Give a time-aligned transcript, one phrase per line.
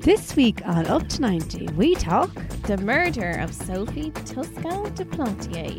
[0.00, 2.32] This week on Up to 90, we talk.
[2.62, 5.78] The murder of Sophie Toscan du Plantier.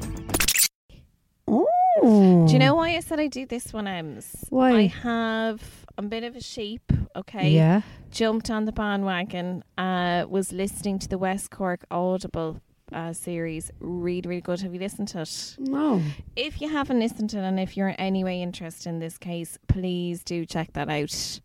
[1.47, 2.45] Oh.
[2.47, 4.45] Do you know why I said I do this one, Ems?
[4.49, 4.71] Why?
[4.73, 6.83] I have a bit of a sheep,
[7.15, 7.49] okay?
[7.49, 7.81] Yeah.
[8.11, 12.61] Jumped on the bandwagon, uh, was listening to the West Cork Audible
[12.93, 13.71] uh, series.
[13.79, 14.61] Really, really good.
[14.61, 15.55] Have you listened to it?
[15.57, 15.99] No.
[16.35, 19.17] If you haven't listened to it and if you're in any way interested in this
[19.17, 21.39] case, please do check that out.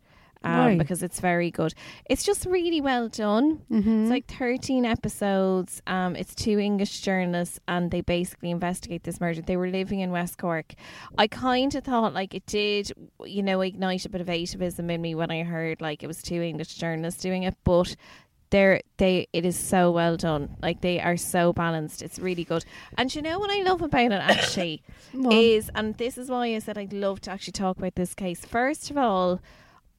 [0.47, 0.77] Um, Why?
[0.77, 1.73] because it's very good.
[2.09, 3.61] It's just really well done.
[3.71, 4.03] Mm-hmm.
[4.03, 5.81] It's like 13 episodes.
[5.87, 9.41] Um, it's two English journalists and they basically investigate this murder.
[9.41, 10.73] They were living in West Cork.
[11.17, 12.91] I kind of thought like it did,
[13.25, 16.21] you know, ignite a bit of atavism in me when I heard like it was
[16.21, 17.95] two English journalists doing it, but
[18.49, 20.55] they're they it is so well done.
[20.61, 22.01] Like they are so balanced.
[22.01, 22.63] It's really good.
[22.97, 24.81] And you know what I love about it actually
[25.31, 28.45] is and this is why I said I'd love to actually talk about this case.
[28.45, 29.41] First of all,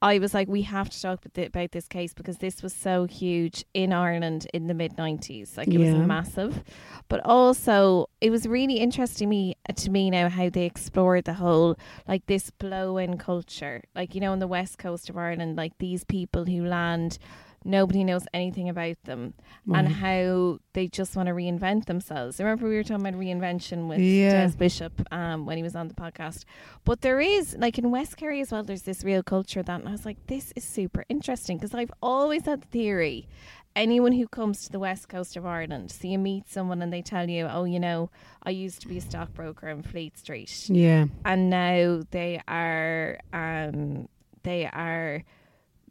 [0.01, 2.73] I was like, we have to talk about, thi- about this case because this was
[2.73, 5.57] so huge in Ireland in the mid '90s.
[5.57, 5.97] Like it Yeah.
[5.99, 6.63] was massive,
[7.09, 11.33] but also it was really interesting me uh, to me now how they explored the
[11.33, 11.77] whole
[12.07, 13.83] like this blow-in culture.
[13.93, 17.17] Like you know, on the west coast of Ireland, like these people who land.
[17.65, 19.33] Nobody knows anything about them,
[19.73, 22.39] and how they just want to reinvent themselves.
[22.39, 24.47] Remember, we were talking about reinvention with Yeah.
[24.47, 26.45] Des Bishop um, when he was on the podcast.
[26.85, 29.79] But there is, like in West Kerry as well, there's this real culture that.
[29.79, 33.27] And I was like, this is super interesting because I've always had the theory
[33.75, 37.01] anyone who comes to the west coast of Ireland, so you meet someone and they
[37.01, 38.09] tell you, oh, you know,
[38.43, 40.69] I used to be a stockbroker in Fleet Street.
[40.69, 41.05] Yeah.
[41.23, 44.09] And now they are, um,
[44.43, 45.23] they are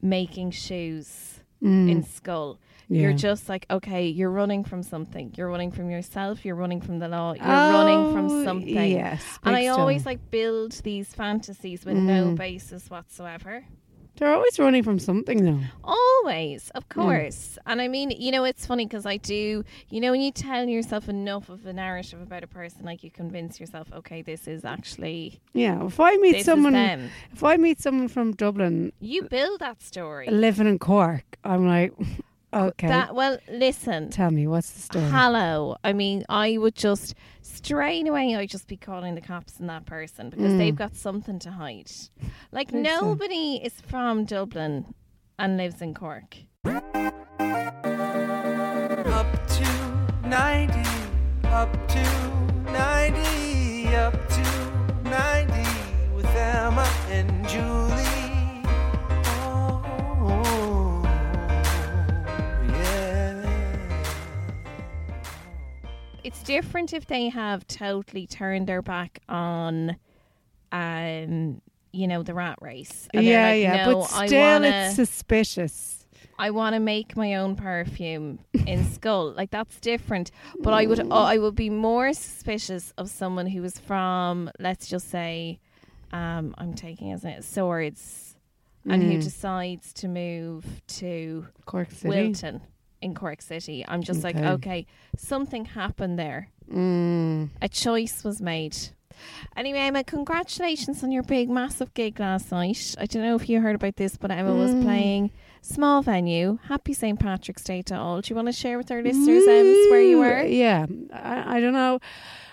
[0.03, 1.91] making shoes Mm.
[1.91, 2.59] in Schull.
[2.89, 3.03] yeah.
[3.03, 5.35] You're just like, okay, you're running from something.
[5.37, 6.45] You're running from yourself.
[6.45, 7.33] You're running from the law.
[7.35, 8.91] You're running from Oh, something.
[8.93, 9.23] Yes.
[9.45, 12.37] And I always like build these fantasies with no Mm.
[12.37, 13.65] basis whatsoever.
[14.19, 15.61] They're always running from something, though.
[15.85, 17.57] Always, of course.
[17.67, 20.65] And I mean, you know, it's funny because I do, you know, when you tell
[20.67, 24.65] yourself enough of a narrative about a person, like you convince yourself, okay, this is
[24.65, 25.85] actually Yeah.
[25.87, 26.75] If I meet someone,
[27.33, 30.29] if I meet someone from Dublin You build that story.
[30.29, 31.93] living in Cork, I'm like,
[32.53, 32.89] okay.
[32.89, 34.11] That well, listen.
[34.11, 35.05] Tell me what's the story.
[35.07, 35.77] Hello.
[35.85, 38.35] I mean, I would just straight away.
[38.37, 40.59] I'd just be calling the cops on that person because Mm.
[40.59, 41.91] they've got something to hide.
[42.53, 43.01] Like Think so.
[43.01, 44.95] nobody is from Dublin
[45.39, 46.37] and lives in Cork.
[46.65, 46.85] Up
[49.49, 49.65] to
[50.29, 50.81] 90,
[51.47, 52.03] up to
[52.71, 54.43] 90, up to
[55.05, 55.65] 90
[56.15, 57.88] with Emma and Julie.
[66.29, 69.97] It's different if they have totally turned their back on,
[70.73, 73.09] um, you know, the rat race.
[73.15, 73.87] Yeah, like, yeah.
[73.87, 76.07] "No, but still, wanna, it's suspicious.
[76.39, 79.35] I want to make my own perfume in Schull.
[79.35, 80.31] Like that's different.
[80.61, 85.09] But I would I would be more suspicious of someone who was from let's just
[85.11, 85.61] say
[86.13, 88.37] um I'm taking as it Swords
[88.85, 89.23] and who Mm.
[89.25, 92.09] decides to move to Cork City.
[92.09, 92.61] Wilton
[93.01, 93.85] in Cork City.
[93.87, 94.49] I'm just like, Okay.
[94.49, 94.87] okay,
[95.17, 96.51] something happened there.
[96.73, 97.51] Mm.
[97.63, 98.77] A choice was made.
[99.57, 102.95] Anyway, Emma, congratulations on your big, massive gig last night.
[102.99, 104.83] I don't know if you heard about this, but Emma was Mm.
[104.85, 105.31] playing
[105.61, 106.59] small venue.
[106.69, 107.19] Happy St.
[107.19, 108.21] Patrick's Day to all.
[108.21, 110.45] Do you want to share with our listeners, Ems, where you were?
[110.45, 111.99] Yeah, I, I don't know.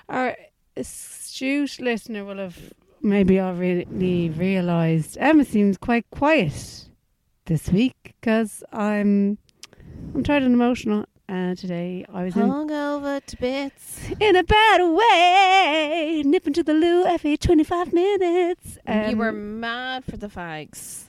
[0.09, 0.35] Our
[0.75, 2.57] astute listener will have
[3.01, 6.85] maybe already realised Emma seems quite quiet
[7.45, 9.37] this week because I'm
[10.13, 11.05] I'm tired and emotional.
[11.27, 12.05] uh, today.
[12.13, 13.99] I was in Hungover to bits.
[14.19, 18.77] in a bad way, nipping to the loo every twenty five minutes.
[18.87, 21.05] you were Um, mad for the fags.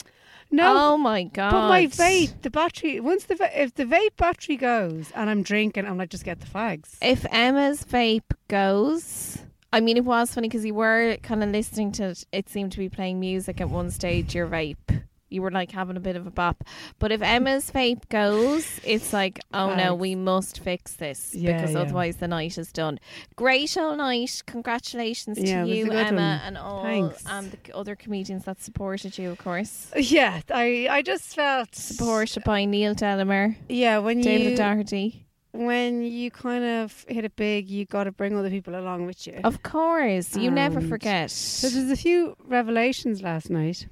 [0.50, 0.92] no.
[0.92, 1.50] oh my god!
[1.52, 2.98] But my vape, the battery.
[3.00, 6.40] Once the va- if the vape battery goes and I'm drinking, I'm like, just get
[6.40, 6.96] the fags.
[7.02, 9.38] If Emma's vape goes,
[9.72, 12.24] I mean, it was funny because you were kind of listening to it.
[12.32, 14.34] It seemed to be playing music at one stage.
[14.34, 16.62] Your vape, you were like having a bit of a bop.
[16.98, 21.72] But if Emma's vape goes, it's like, oh no, we must fix this Yeah, because
[21.74, 21.80] yeah.
[21.80, 22.98] otherwise the night is done.
[23.34, 24.42] Great all night.
[24.46, 26.22] Congratulations Yeah, to you, Emma, one.
[26.46, 27.24] and all Thanks.
[27.26, 29.90] um, the other comedians that supported you, of course.
[29.96, 35.26] Yeah, I I just felt Supported by Neil Delamere, Yeah, when David O'Doherty.
[35.52, 39.26] when you kind of hit it big, you got to bring other people along with
[39.26, 39.40] you.
[39.42, 41.30] Of course, you never forget.
[41.30, 43.86] So there's a few revelations last night.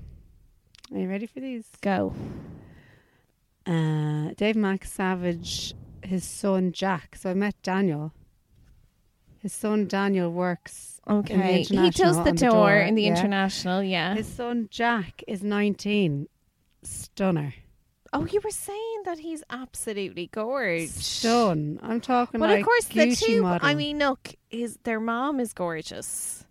[0.92, 1.66] Are you ready for these?
[1.80, 2.14] Go.
[3.66, 5.72] Uh, Dave McSavage,
[6.02, 7.16] his son Jack.
[7.16, 8.12] So I met Daniel.
[9.38, 11.00] His son Daniel works.
[11.08, 13.10] Okay, he does the the door, door, in the yeah.
[13.16, 13.82] international.
[13.82, 14.14] Yeah.
[14.14, 16.28] His son Jack is 19.
[16.82, 17.54] Stunner.
[18.12, 20.94] oh, you were saying that he's absolutely gorgeous.
[20.94, 21.78] Stun.
[21.82, 23.42] I'm talking But like of course, the two.
[23.42, 23.66] model.
[23.66, 26.44] I mean, look, his their mom is gorgeous.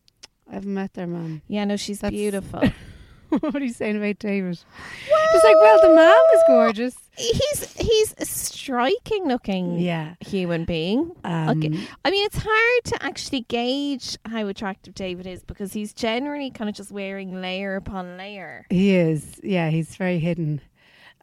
[0.50, 1.42] I haven't met their mom.
[1.48, 2.62] Yeah, no, she's That's- beautiful.
[3.42, 4.52] what are you saying about David?
[4.54, 6.96] It's like, well, the man is gorgeous.
[7.18, 10.16] he's he's a striking looking Yeah.
[10.20, 11.12] human being.
[11.24, 11.80] Um, Okay.
[12.06, 16.70] I mean, it's hard to actually gauge how attractive David is because he's generally kind
[16.70, 18.66] of just wearing layer upon layer.
[18.70, 19.40] He is.
[19.44, 20.62] Yeah, he's very hidden.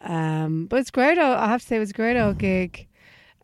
[0.02, 1.18] Um, but it's great.
[1.18, 2.86] I have to say, it was a great old gig.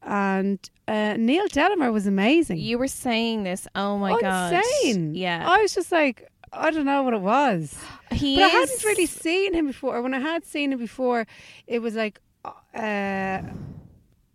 [0.02, 2.58] And uh, Neil Delamere was amazing.
[2.58, 3.66] You were saying this.
[3.74, 4.52] Oh my oh, god!
[4.54, 5.14] insane.
[5.14, 7.78] Yeah, I was just like, I don't know what it was.
[8.12, 10.00] he but I hadn't really seen him before.
[10.02, 11.26] When I had seen him before,
[11.66, 12.20] it was like,
[12.74, 13.42] uh,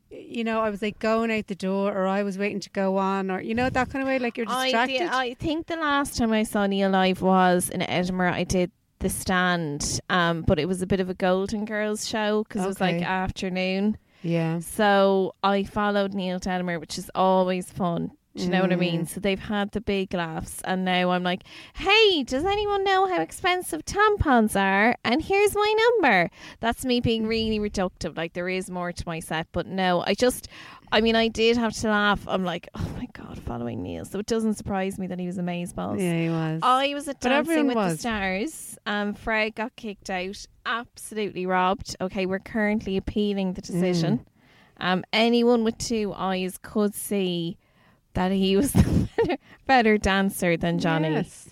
[0.10, 2.98] you know, I was like going out the door, or I was waiting to go
[2.98, 4.98] on, or you know that kind of way, like you're I, distracted.
[5.00, 8.34] did, I think the last time I saw Neil live was in Edinburgh.
[8.34, 12.44] I did the stand, um, but it was a bit of a Golden Girls show
[12.44, 13.98] because it was like afternoon.
[14.22, 18.12] yeah, So I followed Neil Delamere, which is always fun.
[18.36, 19.02] Do you know what I mean?
[19.02, 19.10] Mm.
[19.10, 21.44] So they've had the big laughs, and now I'm like,
[21.76, 26.30] "Hey, does anyone know how expensive tampons are?" And here's my number.
[26.62, 28.16] That's me being really reductive.
[28.16, 30.48] Like there is more to my set, but no, I just,
[30.94, 32.26] I mean, I did have to laugh.
[32.26, 35.38] I'm like, "Oh my god, following Neil." So it doesn't surprise me that he was
[35.38, 36.00] amazeballs.
[36.00, 36.62] yeah, he was.
[36.64, 37.98] I was at But Dancing with the.
[37.98, 38.78] Stars.
[38.86, 41.98] Um, Fred got kicked out, absolutely robbed.
[42.00, 44.20] Okay, we're currently appealing the decision.
[44.20, 44.26] Mm.
[44.84, 47.58] Um, anyone with two eyes could see
[48.14, 49.38] that he was the better,
[49.68, 51.12] better dancer than Johnny.
[51.12, 51.50] Yes.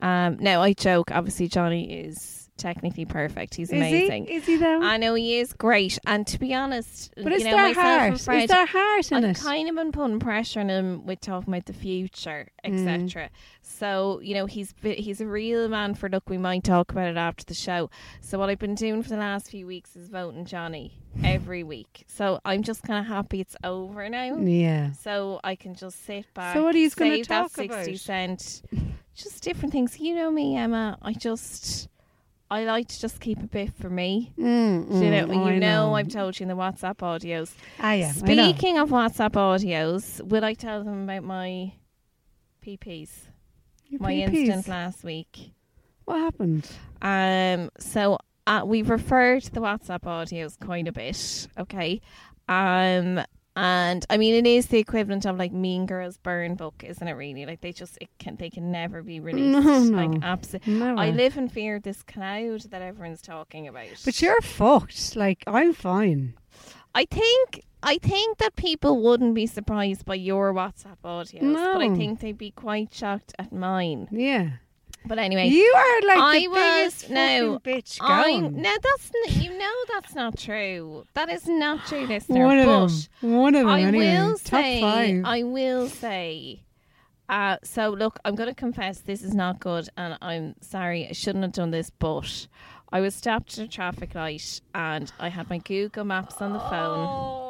[0.00, 1.10] Um, now I joke.
[1.10, 3.54] Obviously, Johnny is technically perfect.
[3.54, 4.26] He's Is amazing.
[4.26, 4.34] he?
[4.34, 4.82] Is he though?
[4.82, 7.84] I know he is great, and to be honest, but is you know, there myself
[7.86, 8.10] heart?
[8.12, 9.36] and Fred, is there heart in I've it?
[9.40, 12.74] kind of been putting pressure on him with talking about the future, Mm.
[12.86, 13.30] etc.
[13.62, 16.28] So you know he's he's a real man for look.
[16.28, 17.88] We might talk about it after the show.
[18.20, 20.92] So what I've been doing for the last few weeks is voting Johnny
[21.24, 22.04] every week.
[22.06, 24.36] So I'm just kind of happy it's over now.
[24.38, 24.92] yeah.
[24.92, 26.54] So I can just sit back.
[26.56, 27.98] So what are you save that talk sixty about?
[28.00, 28.62] cent?
[29.14, 29.98] Just different things.
[29.98, 30.96] You know me, Emma.
[31.02, 31.88] I just
[32.50, 34.32] I like to just keep a bit for me.
[34.38, 37.52] Mm, you know, mm, oh, you I know, I've told you in the WhatsApp audios.
[37.78, 38.12] Ah, yeah.
[38.24, 38.44] I know.
[38.50, 41.72] Speaking of WhatsApp audios, will I tell them about my
[42.64, 43.10] PPs?
[43.88, 44.34] Your My PPs.
[44.34, 45.52] incident last week.
[46.06, 46.70] What happened?
[47.02, 51.48] Um, so uh, we've referred to the WhatsApp audios quite a bit.
[51.58, 52.00] Okay.
[52.48, 53.20] Um,
[53.58, 57.12] and I mean, it is the equivalent of like Mean Girls burn book, isn't it?
[57.12, 59.64] Really, like they just it can they can never be released.
[59.64, 60.06] No, no.
[60.06, 60.82] Like absolutely.
[60.82, 63.88] I live in fear of this cloud that everyone's talking about.
[64.04, 65.16] But you're fucked.
[65.16, 66.34] Like I'm fine.
[66.94, 71.94] I think I think that people wouldn't be surprised by your WhatsApp audios, but I
[71.96, 74.08] think they'd be quite shocked at mine.
[74.10, 74.50] Yeah.
[75.08, 76.58] But anyway, You are like I the was-
[77.02, 81.04] biggest no, fucking bitch I no, that's n- you know that's not true.
[81.14, 82.44] That is not true, listener.
[82.44, 82.88] One of but
[83.22, 83.32] them.
[83.36, 83.68] One of them.
[83.68, 84.06] I anyway.
[84.18, 85.22] will Top say, five.
[85.24, 86.62] I will say.
[87.28, 91.08] Uh, so look, I'm going to confess this is not good, and I'm sorry.
[91.08, 92.46] I shouldn't have done this, but
[92.90, 96.60] I was stopped at a traffic light, and I had my Google Maps on the
[96.60, 97.47] phone.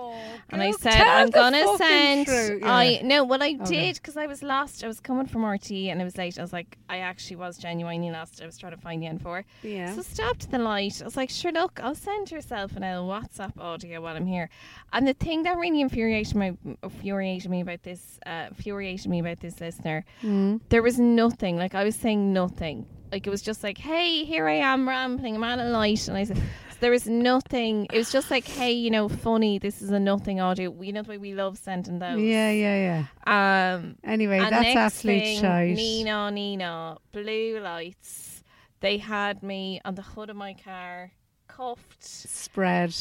[0.50, 2.26] And I said, I'm gonna send.
[2.26, 2.62] truth.
[2.64, 3.02] I Yeah.
[3.07, 3.64] no, what I Okay.
[3.64, 4.83] did because I was lost.
[4.83, 6.38] I was coming from RTÉ and it was late.
[6.38, 8.40] I was like, I actually was genuinely lost.
[8.43, 9.45] I was trying to find the N4.
[9.62, 9.95] Yeah.
[9.95, 11.02] So stopped the light.
[11.02, 14.49] I was like, sure, look, I'll send yourself an L WhatsApp audio while I'm here.
[14.93, 16.52] And the thing that really infuriated me,
[16.83, 20.61] infuriated me about this, uh, infuriated me about this listener, Mm.
[20.71, 21.57] there was nothing.
[21.59, 22.87] Like I was saying nothing.
[23.12, 25.37] Like it was just like, hey, here I am rambling.
[25.37, 26.40] I'm at a light, and I said,
[26.80, 27.87] There was nothing.
[27.92, 29.58] It was just like, hey, you know, funny.
[29.58, 30.75] This is a nothing audio.
[30.80, 32.20] You know the way we love sending those.
[32.20, 33.75] Yeah, yeah, yeah.
[33.75, 33.97] Um.
[34.04, 35.76] Anyway, that's absolute thing, shite.
[35.76, 38.44] Nina, Nina, blue lights.
[38.80, 41.11] They had me on the hood of my car,
[41.49, 42.94] cuffed, Spread.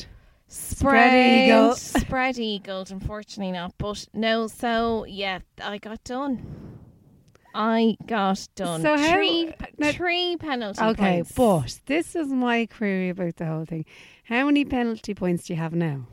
[0.48, 1.76] spread eagle.
[1.76, 2.90] spread eagled.
[2.90, 4.48] Unfortunately not, but no.
[4.48, 6.67] So yeah, I got done.
[7.56, 8.82] I got done.
[8.82, 11.32] So how- three, now- three penalty points Okay, points.
[11.34, 13.86] but this is my query about the whole thing.
[14.26, 16.06] How many penalty points do you have now?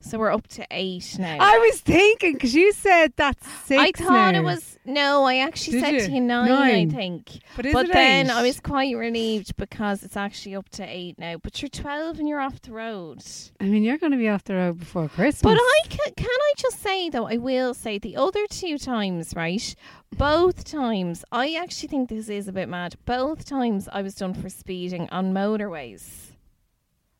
[0.00, 1.36] So we're up to eight now.
[1.40, 3.80] I was thinking because you said that's six.
[3.80, 4.40] I thought now.
[4.40, 5.24] it was no.
[5.24, 6.00] I actually Did said you?
[6.00, 6.90] to you nine, Nine.
[6.90, 7.40] I think.
[7.56, 8.32] But but then eight?
[8.32, 11.36] I was quite relieved because it's actually up to eight now.
[11.36, 13.22] But you're twelve and you're off the road.
[13.60, 15.42] I mean, you're going to be off the road before Christmas.
[15.42, 19.34] But I can, can I just say though, I will say the other two times,
[19.36, 19.74] right?
[20.16, 22.96] Both times, I actually think this is a bit mad.
[23.04, 26.29] Both times I was done for speeding on motorways.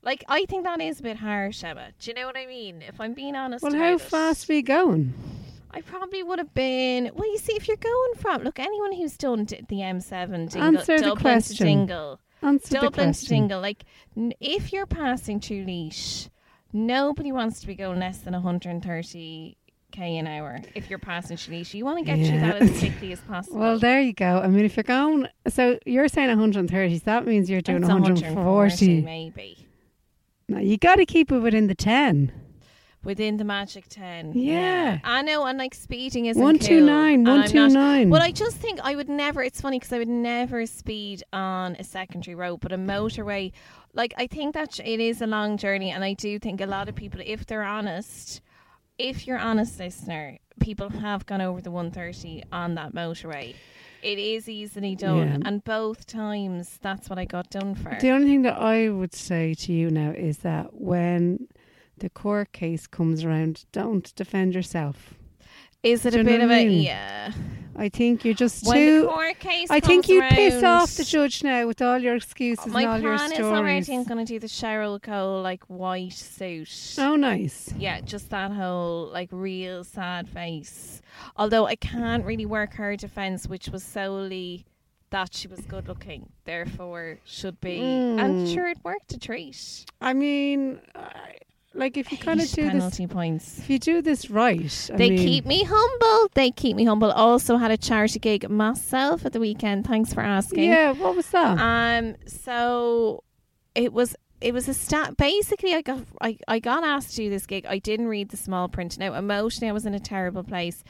[0.03, 1.89] Like I think that is a bit harsh, Emma.
[1.99, 2.83] Do you know what I mean?
[2.83, 3.63] If I'm being honest.
[3.63, 4.01] Well, how it.
[4.01, 5.13] fast were you going?
[5.73, 7.11] I probably would have been.
[7.15, 10.99] Well, you see, if you're going from look, anyone who's done the M7 Dingle, Answer
[10.99, 11.55] the Dublin to.
[11.55, 13.27] Dingle, Answer the Dublin to.
[13.27, 13.85] Dingle, like
[14.17, 16.29] n- if you're passing through Laois,
[16.73, 19.57] nobody wants to be going less than 130
[19.93, 20.61] k an hour.
[20.75, 23.59] If you're passing Laois, you want to get through that as quickly as possible.
[23.59, 24.41] Well, there you go.
[24.41, 27.93] I mean, if you're going, so you're saying 130, so that means you're doing That's
[27.93, 29.03] 140.
[29.03, 29.67] maybe
[30.51, 32.33] No, you got to keep it within the 10.
[33.03, 34.33] within the magic 10.
[34.35, 34.99] Yeah.
[35.05, 38.11] I know, and like speeding isn't 129, cool, and I'm not- 129.
[38.11, 39.43] Well, I just think I would never.
[39.43, 43.53] It's funny because I would never speed on a secondary road, but a motorway.
[43.95, 46.67] Like I think that sh- it is a long journey, and I do think a
[46.67, 48.43] lot of people, if they're honest,
[48.99, 53.55] if you're honest, listener, people have gone over the 130 on that motorway.
[54.03, 55.39] It is easily done, Yeah.
[55.49, 57.97] and both times that's what I got done for.
[58.01, 61.49] The only thing that I would say to you now is that when
[61.99, 65.15] the court case comes around, don't defend yourself.
[65.83, 66.83] Is it Do a bit of I a mean?
[66.83, 67.33] yeah?
[67.77, 69.01] I think you're just When too.
[69.03, 72.67] the court case, I think you piss off the judge now with all your excuses
[72.67, 73.21] and all your stories.
[73.21, 73.95] My plan is already.
[73.97, 76.97] I'm going to do the Cheryl Cole like white suit.
[76.99, 77.73] Oh, nice.
[77.79, 81.01] Yeah, just that whole like real sad face.
[81.37, 84.67] Although I can't really work her defense, which was solely
[85.11, 87.81] that she was good looking, therefore should be.
[87.81, 88.55] And Mm.
[88.55, 89.85] sure, it worked a treat.
[90.01, 91.37] I mean, I,
[91.75, 93.59] like if you kind of do this, penalty points.
[93.59, 96.31] if you do this right, I They mean, keep me humble.
[96.35, 97.11] They keep me humble.
[97.13, 99.87] Also had a charity gig myself at the weekend.
[99.87, 100.65] Thanks for asking.
[100.71, 101.59] Yeah, what was that?
[101.59, 102.17] Um.
[102.27, 103.23] So
[103.75, 104.17] it was.
[104.41, 105.19] It was a stat.
[105.19, 107.67] Basically, I got I, I got asked to do this gig.
[107.67, 108.99] I didn't read the small print.
[108.99, 110.83] Now, emotionally, I was in a terrible place,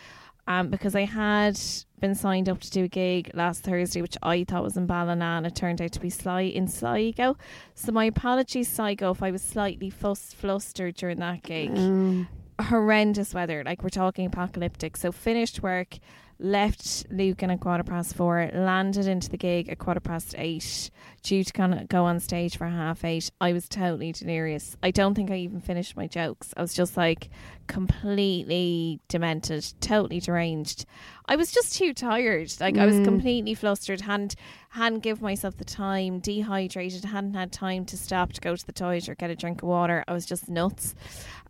[0.46, 1.60] um, because I had
[2.00, 5.24] been signed up to do a gig last Thursday, which I thought was in Ballina,
[5.36, 7.36] and it turned out to be Sly in Sligo.
[7.74, 12.28] So my apologies, Sligo, if I was slightly fuss, flustered during that gig Um,
[12.60, 13.62] horrendous weather.
[13.64, 14.96] Like we're talking apocalyptic.
[14.96, 15.98] So finished work,
[16.38, 20.90] left Lucan at quarter past four, landed into the gig at quarter past eight,
[21.22, 23.30] due to kind of go on stage for half eight.
[23.40, 24.76] I was totally delirious.
[24.82, 26.54] I don't think I even finished my jokes.
[26.56, 27.28] I was just like
[27.66, 30.86] completely demented, totally deranged.
[31.26, 32.52] I was just too tired.
[32.60, 33.04] Like I was Mm.
[33.04, 34.00] completely flustered.
[34.02, 34.34] hadn't
[34.72, 38.72] hadn't given myself the time, dehydrated, hadn't had time to stop to go to the
[38.72, 40.04] toilet or get a drink of water.
[40.06, 40.94] I was just nuts.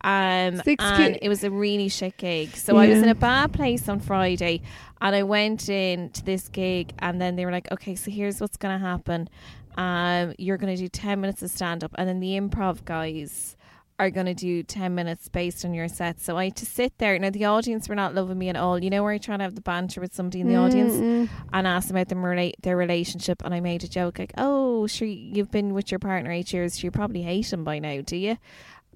[0.03, 2.57] Um, Six and ki- it was a really shit gig.
[2.57, 4.63] So I was in a bad place on Friday,
[5.01, 8.41] and I went in to this gig, and then they were like, "Okay, so here's
[8.41, 9.29] what's going to happen.
[9.77, 13.57] Um, you're going to do ten minutes of stand up, and then the improv guys."
[13.99, 16.23] Are going to do 10 minutes based on your set.
[16.23, 17.19] So I had to sit there.
[17.19, 18.83] Now, the audience were not loving me at all.
[18.83, 20.95] You know, where you're trying to have the banter with somebody in the audience?
[20.95, 24.33] mm, and asked them about them rela- their relationship and I made a joke like
[24.39, 27.79] oh sure you've been with your partner eight years so you probably hate him by
[27.79, 28.39] now do you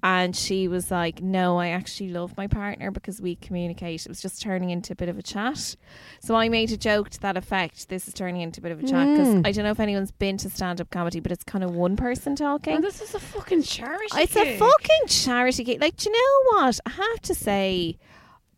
[0.03, 4.21] and she was like no I actually love my partner because we communicate it was
[4.21, 5.75] just turning into a bit of a chat
[6.19, 8.79] so I made a joke to that effect this is turning into a bit of
[8.79, 9.47] a chat because Mm.
[9.47, 12.35] I don't know if anyone's been to stand-up comedy but it's kind of one person
[12.35, 14.05] talking oh, this is a fucking charity.
[14.13, 14.59] it's a gig.
[14.59, 15.81] fucking charity gig.
[15.81, 16.79] Like, do you know what?
[16.85, 17.97] I have to say,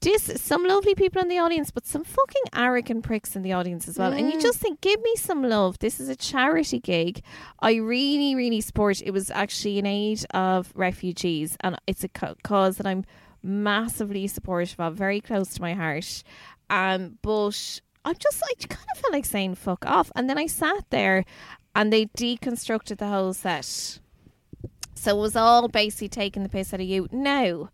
[0.01, 3.87] this some lovely people in the audience, but some fucking arrogant pricks in the audience
[3.87, 4.13] as well.
[4.13, 4.41] And you Mm.
[4.41, 5.79] just think, give me some love.
[5.79, 7.21] This is a charity gig.
[7.59, 9.01] I really, really support.
[9.01, 13.05] It was actually in aid of refugees, and it's a ca- cause that I'm
[13.43, 16.23] massively supportive of, very close to my heart.
[16.69, 20.11] Um, but I'm just, I kind of felt like saying fuck off.
[20.15, 21.25] And then I sat there,
[21.75, 23.99] and they deconstructed the whole set.
[24.95, 27.07] So it was all basically taking the piss out of you.
[27.11, 27.69] No.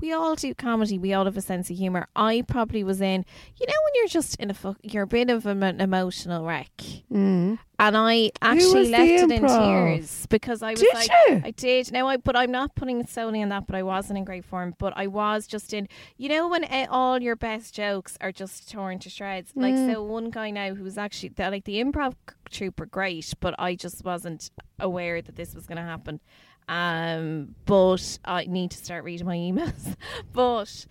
[0.00, 0.98] We all do comedy.
[0.98, 2.06] We all have a sense of humor.
[2.14, 3.24] I probably was in,
[3.58, 6.70] you know, when you're just in a fuck, you're a bit of an emotional wreck,
[7.12, 7.58] Mm.
[7.78, 11.42] and I actually left it in tears because I was Did like, you?
[11.44, 11.92] I did.
[11.92, 13.66] Now I, but I'm not putting it solely on that.
[13.66, 14.74] But I wasn't in great form.
[14.78, 18.70] But I was just in, you know, when eh, all your best jokes are just
[18.70, 19.52] torn to shreds.
[19.54, 19.92] Like Mm.
[19.92, 22.14] so, one guy now who was actually like the improv
[22.50, 26.20] troupe were great, but I just wasn't aware that this was going to happen.
[26.68, 29.96] Um, but I need to start reading my emails.
[30.32, 30.86] but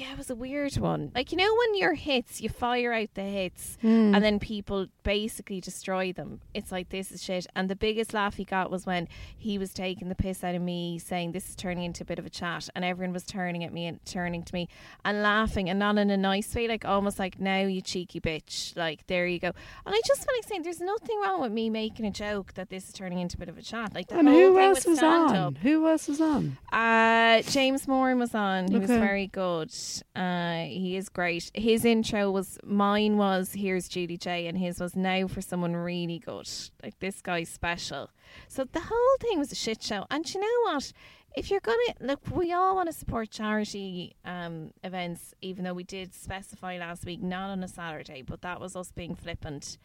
[0.00, 1.12] yeah, it was a weird one.
[1.14, 4.14] Like you know, when your hits, you fire out the hits, Mm.
[4.14, 6.40] and then people basically destroy them.
[6.54, 7.46] It's like this is shit.
[7.54, 10.62] And the biggest laugh he got was when he was taking the piss out of
[10.62, 13.62] me, saying this is turning into a bit of a chat, and everyone was turning
[13.64, 14.68] at me and turning to me
[15.04, 18.76] and laughing, and not in a nice way, like almost like now you cheeky bitch,
[18.76, 19.48] like there you go.
[19.86, 22.70] And I just felt like saying there's nothing wrong with me making a joke that
[22.70, 23.94] this is turning into a bit of a chat.
[23.94, 25.36] Like And who else was on?
[25.36, 25.58] up.
[25.58, 26.56] Who else was on?
[26.72, 28.68] Uh, James Moran was on.
[28.70, 29.70] He was very good.
[30.14, 31.50] Uh, he is great.
[31.54, 36.18] His intro was mine was here's Judy J, and his was now for someone really
[36.18, 36.48] good.
[36.82, 38.10] Like this guy's special.
[38.48, 40.06] So the whole thing was a shit show.
[40.10, 40.92] And you know what?
[41.36, 45.84] If you're gonna look, we all want to support charity um, events, even though we
[45.84, 49.78] did specify last week not on a Saturday, but that was us being flippant.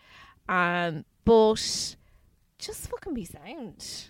[0.50, 1.96] Um, but
[2.58, 4.10] just fucking be sound.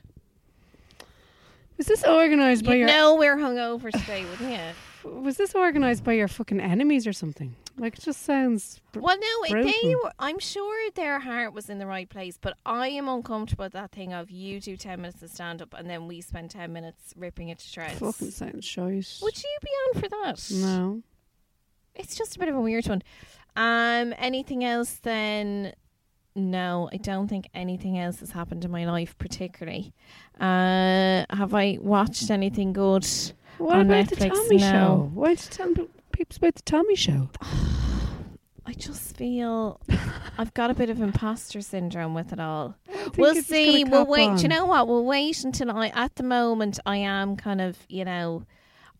[1.77, 2.87] Was this organised by You your?
[2.87, 4.59] know we're hungover today, wouldn't you?
[5.05, 7.55] Was this organised by your fucking enemies or something?
[7.77, 8.79] Like it just sounds.
[8.91, 10.11] br- Well, no, they were.
[10.19, 13.91] I'm sure their heart was in the right place, but I am uncomfortable with that
[13.91, 17.13] thing of you do ten minutes of stand up and then we spend ten minutes
[17.17, 17.99] ripping it to shreds.
[17.99, 19.19] Fucking sounds shite.
[19.21, 20.49] Would you be on for that?
[20.51, 21.01] No.
[21.95, 23.01] It's just a bit of a weird one.
[23.55, 25.73] Um, anything else then?
[26.37, 29.93] No, I don't think anything else has happened in my life particularly.
[30.39, 33.07] Uh, have I watched anything good?
[33.57, 34.71] What On about the Netflix Tommy now.
[34.71, 35.11] show?
[35.13, 37.29] Why did you tell people about the Tommy show?
[38.67, 39.79] I just feel
[40.37, 42.75] I've got a bit of imposter syndrome with it all.
[43.17, 43.83] We'll see.
[43.83, 44.27] We'll wait.
[44.27, 44.37] on.
[44.37, 44.87] Do you know what?
[44.87, 45.87] We'll wait until I.
[45.89, 48.43] At the moment, I am kind of, you know,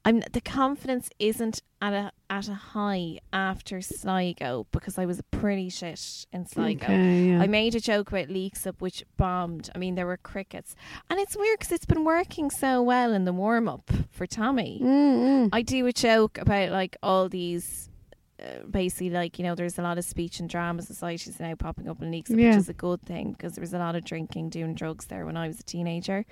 [0.06, 0.22] I'm.
[0.32, 6.26] The confidence isn't at a at a high after Sligo because I was pretty shit
[6.32, 6.86] in Sligo.
[6.86, 7.42] Okay, yeah.
[7.42, 9.70] I made a joke about Leixlip, which bombed.
[9.74, 10.76] I mean, there were crickets,
[11.10, 14.80] and it's weird because it's been working so well in the warm up for Tommy.
[14.82, 15.50] Mm, mm.
[15.52, 17.90] I do a joke about like all these.
[18.38, 21.88] Uh, basically, like you know, there's a lot of speech and drama societies now popping
[21.88, 22.50] up in leaks, Yeah.
[22.50, 25.26] which is a good thing because there was a lot of drinking, doing drugs there
[25.26, 26.26] when I was a teenager.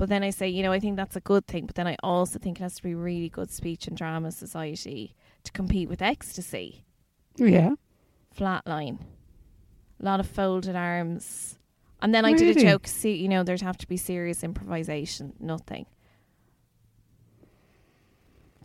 [0.00, 1.66] But then I say, you know, I think that's a good thing.
[1.66, 5.14] But then I also think it has to be really good speech and drama society
[5.44, 6.86] to compete with ecstasy.
[7.36, 7.74] Yeah.
[8.34, 8.98] Flatline,
[10.00, 11.58] a lot of folded arms,
[12.00, 12.86] and then I did a joke.
[12.86, 15.34] See, you know, there'd have to be serious improvisation.
[15.38, 15.84] Nothing.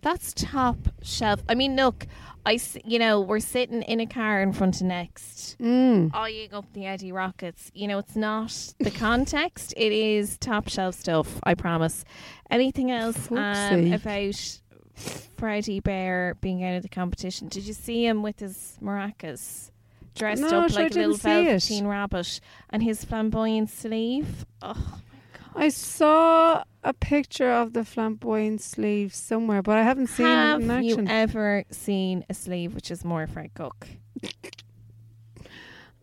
[0.05, 1.41] That's top shelf.
[1.49, 2.05] I mean, look,
[2.45, 6.11] I you know we're sitting in a car in front of Next, Mm.
[6.13, 7.71] eyeing up the Eddie Rocket's.
[7.73, 9.73] You know, it's not the context.
[9.75, 11.39] It is top shelf stuff.
[11.43, 12.05] I promise.
[12.51, 14.59] Anything else um, about
[15.37, 17.47] Freddie Bear being out of the competition?
[17.47, 19.71] Did you see him with his maracas?
[20.15, 21.45] Dressed No, up sure, like a little didn't see it.
[21.45, 22.39] velveteen rabbit
[22.69, 24.45] and his flamboyant sleeve.
[24.61, 24.99] Oh,
[25.55, 30.69] I saw a picture of the flamboyant sleeve somewhere, but I haven't seen have it
[30.69, 33.87] in you ever seen a sleeve which is more Fred Cook?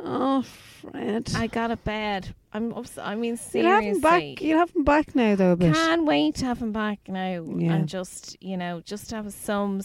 [0.00, 1.30] oh, Fred.
[1.36, 2.34] I got a bed.
[2.52, 2.72] I'm.
[2.74, 3.60] ups- I mean, seriously.
[3.62, 4.42] You'll have him back.
[4.42, 5.56] You'll have him back now, though.
[5.56, 7.72] Can't wait to have him back now Yeah.
[7.74, 9.82] and just you know just have some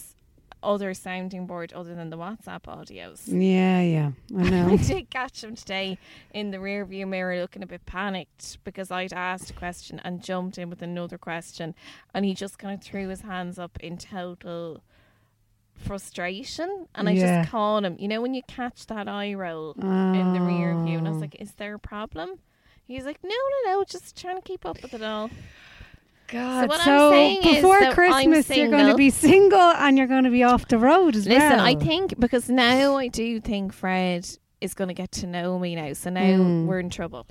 [0.62, 3.22] other sounding board other than the WhatsApp audios.
[3.26, 4.10] Yeah, yeah.
[4.36, 4.68] I know.
[4.70, 5.98] I did catch him today
[6.34, 10.22] in the rear view mirror looking a bit panicked because I'd asked a question and
[10.22, 11.74] jumped in with another question
[12.14, 14.82] and he just kind of threw his hands up in total
[15.76, 17.42] frustration and I Yeah.
[17.42, 20.98] just caught him you know when you catch that eye roll in the rear view
[20.98, 21.20] and I was Oh.
[21.20, 22.40] like is there a problem
[22.84, 25.30] he's like no no no just trying to keep up with it all
[26.28, 30.06] God, what I'm so saying is before Christmas, you're going to be single and you're
[30.06, 31.64] going to be off the road as Listen, well.
[31.64, 34.28] Listen, I think because now I do think Fred
[34.60, 35.92] is going to get to know me now.
[35.94, 36.66] So now Mm.
[36.66, 37.26] we're in trouble.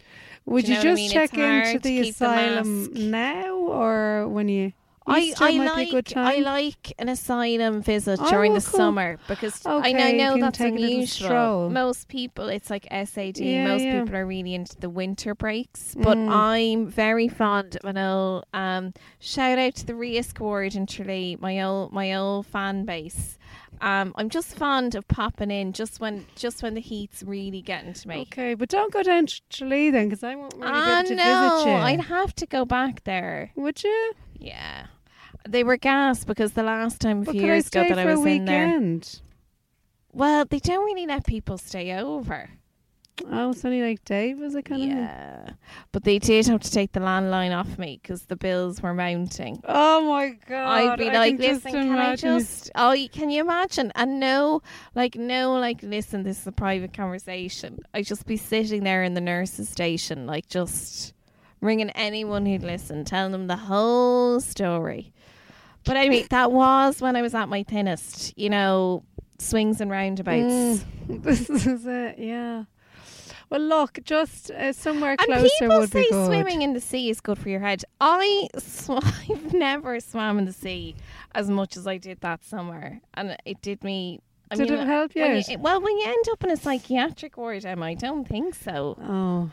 [0.46, 1.12] Would you, you know what I just mean?
[1.12, 4.74] check into the keep the asylum now or when you?
[5.08, 8.54] I, Easter I might be a good like I like an asylum visit Oh, during
[8.54, 8.78] the cool.
[8.78, 11.70] summer because I know, I know that's unusual.
[11.70, 13.38] Most people, it's like SAD.
[13.38, 14.02] Yeah, Most yeah.
[14.02, 16.30] people are really into the winter breaks, but Mm.
[16.30, 18.46] I'm very fond of an old.
[18.54, 23.38] Um, shout out to the Ria Squad in Tralee, my old my old fan base.
[23.80, 27.94] Um, I'm just fond of popping in just when just when the heat's really getting
[27.94, 28.22] to me.
[28.24, 31.10] Okay, but don't go down to Tralee then, because I won't really be Ah able
[31.10, 31.76] to no, visit you.
[31.78, 33.52] I'd have to go back there.
[33.56, 34.14] Would you?
[34.40, 34.88] Yeah.
[35.48, 38.26] They were gas because the last time a few years ago that I a was
[38.26, 39.00] in there.
[40.12, 42.50] Well, they don't really let people stay over.
[43.32, 44.90] Oh, it's only like Dave, was it kind of?
[44.90, 45.50] Yeah,
[45.92, 49.60] but they did have to take the landline off me because the bills were mounting.
[49.64, 50.68] Oh my god!
[50.68, 52.70] I'd be I like, can listen, can I just?
[52.76, 53.92] Oh, can you imagine?
[53.96, 54.62] And no,
[54.94, 57.80] like, no, like, listen, this is a private conversation.
[57.94, 61.14] I'd just be sitting there in the nurse's station, like, just
[61.60, 65.12] ringing anyone who'd listen, telling them the whole story.
[65.88, 69.04] But I mean, that was when I was at my thinnest, you know,
[69.40, 70.84] swings and roundabouts.
[71.08, 72.20] Mm, this is it.
[72.20, 72.66] Yeah.
[73.50, 76.26] Well, look, just uh, somewhere And closer people would say be good.
[76.26, 77.84] swimming in the sea is good for your head.
[78.02, 78.90] I sw-
[79.30, 80.96] I've never swam in the sea
[81.34, 84.20] as much as I did that summer, and it did me.
[84.52, 85.60] I Did mean, it help you when out?
[85.60, 88.98] well, when you end up in a psychiatric ward, Emma, I don't think so.
[89.02, 89.52] Oh,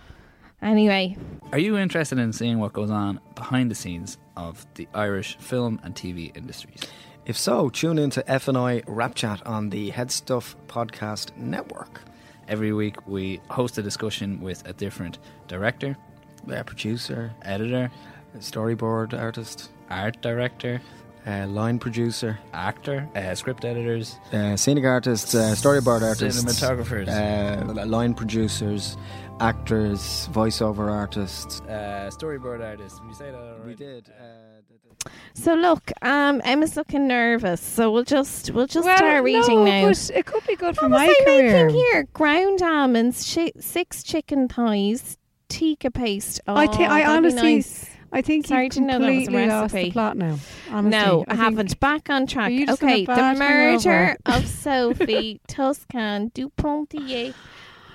[0.64, 1.14] Anyway,
[1.52, 5.78] Are you interested in seeing what goes on behind the scenes of the Irish film
[5.84, 6.80] and TV industries?
[7.26, 12.00] If so, tune in to FNI Rap Chat on the HeadStuff Podcast Network.
[12.48, 15.96] Every week we host a discussion with a different director,
[16.50, 17.90] Uh, producer, editor,
[18.38, 20.80] storyboard artist, art director,
[21.26, 27.86] uh, line producer, actor, uh, script editors, uh, scenic artists, uh, storyboard artists, cinematographers, uh,
[27.86, 28.98] line producers,
[29.40, 31.60] actors, voiceover artists.
[31.62, 32.98] uh, storyboard artists.
[33.00, 33.68] Did you say that already?
[33.68, 34.08] We did.
[34.10, 39.64] Uh, so look, um, Emma's looking nervous, so we'll just we'll just well, start reading
[39.64, 39.88] no, now.
[39.88, 41.66] But it could be good for was my I career.
[41.66, 42.04] making here?
[42.14, 45.18] Ground almonds, chi- six chicken thighs,
[45.50, 46.40] tikka paste.
[46.46, 47.90] Oh, I thi- I that'd be honestly- nice.
[48.12, 49.90] I think Sorry, you didn't know that was a completely lost the recipe.
[49.92, 50.38] plot now.
[50.70, 50.90] Honestly.
[50.90, 51.80] No, I, think- haven't.
[51.80, 52.52] Back on track.
[52.52, 54.38] you just gonna Okay, the badge murder over?
[54.38, 57.34] of Sophie Toscan du Plantier.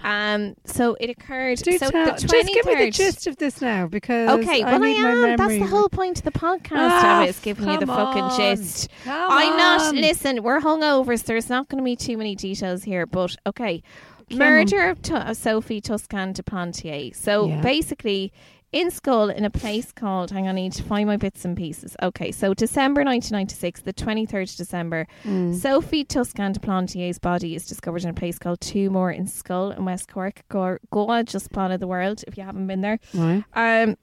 [0.04, 1.58] Um, so it occurred.
[1.60, 4.72] Do so tell, the just give me the gist of this now because Okay, I
[4.72, 5.38] well I, need my am.
[5.38, 6.70] That's the whole point of the podcast.
[6.74, 8.90] Ah, I was giving you the come fucking gist.
[9.06, 9.82] I'm not.
[9.82, 9.96] on.
[9.96, 13.06] Listen, we're hungover, so there's not going to be too many details here.
[13.06, 13.84] But okay,
[14.30, 17.16] Come murder of, Tu- of Sophie Toscan du Plantier.
[17.16, 17.62] So Yeah.
[17.62, 18.32] basically,
[18.72, 20.32] in Schull, in a place called.
[20.32, 21.96] Hang on, I need to find my bits and pieces.
[22.04, 25.56] Okay, so December 1996, the 23rd of December, Mm.
[25.56, 29.86] Sophie Toscan du Plantier's body is discovered in a place called Toormore in Schull in
[29.86, 30.44] West Cork.
[30.50, 33.00] Go, Goa, just part of the world if you haven't been there.
[33.14, 33.44] Right.
[33.54, 33.98] Um,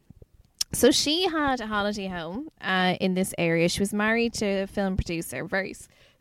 [0.72, 3.68] so she had a holiday home uh, in this area.
[3.68, 5.74] She was married to a film producer, very,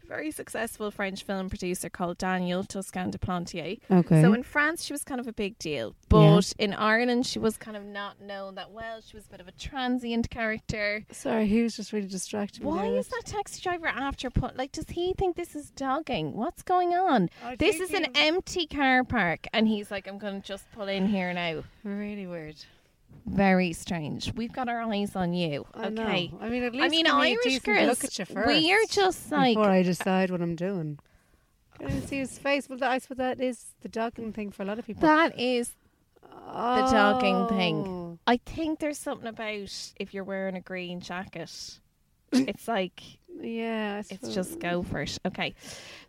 [0.05, 3.79] very successful French film producer called Daniel Toscan du Plantier.
[3.91, 4.21] Okay.
[4.21, 7.57] So in France, she was kind of a big deal, but in Ireland, she was
[7.57, 9.01] kind of not known that well.
[9.01, 11.03] She was a bit of a transient character.
[11.11, 12.63] Sorry, he was just really distracted.
[12.63, 14.55] Why is that taxi driver after put?
[14.57, 16.33] Like, does he think this is dogging?
[16.35, 17.29] What's going on?
[17.43, 20.65] I This is an he- empty car park, and he's like, "I'm going to just
[20.73, 22.55] pull in here now." really weird.
[23.25, 24.33] Very strange.
[24.35, 25.65] We've got our eyes on you.
[25.73, 26.03] I know.
[26.03, 26.31] okay.
[26.39, 28.47] I mean, at least I mean, give me a Irish girls, Look at you first.
[28.47, 30.99] we are just like before I decide what I'm doing.
[31.79, 32.69] Can I see his face?
[32.69, 35.01] Well, I suppose that is the dogging thing for a lot of people.
[35.01, 35.73] that is.
[36.21, 37.75] the dogging thing.
[37.87, 38.19] Oh.
[38.27, 41.79] I think there's something about if you're wearing a green jacket.
[42.31, 43.01] it's like
[43.41, 45.17] Yeah, it's just go for it.
[45.25, 45.53] Okay,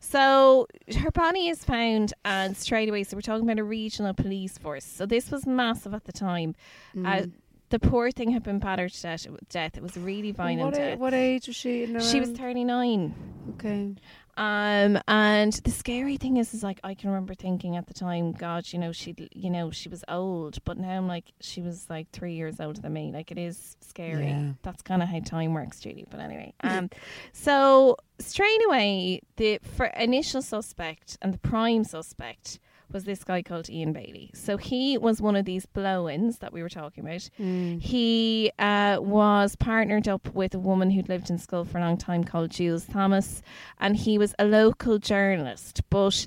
[0.00, 0.66] so
[0.98, 4.84] her body is found, and straight away, so we're talking about a regional police force.
[4.84, 6.54] So this was massive at the time.
[6.94, 7.06] Mm.
[7.06, 7.26] Uh,
[7.70, 9.26] the poor thing had been battered to death.
[9.48, 9.76] death.
[9.76, 11.86] It was really violent what, a- what age was she?
[12.00, 13.14] She was 39.
[13.54, 13.94] Okay.
[14.36, 18.32] Um, and the scary thing is, is like I can remember thinking at the time,
[18.32, 21.86] God, you know, she, you know, she was old, but now I'm like, she was
[21.88, 23.12] like three years older than me.
[23.12, 24.28] Like it is scary.
[24.28, 24.52] Yeah.
[24.62, 26.06] That's kind of how time works, Julie.
[26.10, 26.90] But anyway, um,
[27.32, 32.58] so straight away, the for initial suspect and the prime suspect
[32.92, 34.30] was this guy called Ian Bailey.
[34.34, 37.28] So he was one of these blow-ins that we were talking about.
[37.38, 37.80] Mm.
[37.80, 41.96] He uh, was partnered up with a woman who'd lived in Schull for a long
[41.96, 43.42] time called Jules Thomas,
[43.78, 46.26] and he was a local journalist, but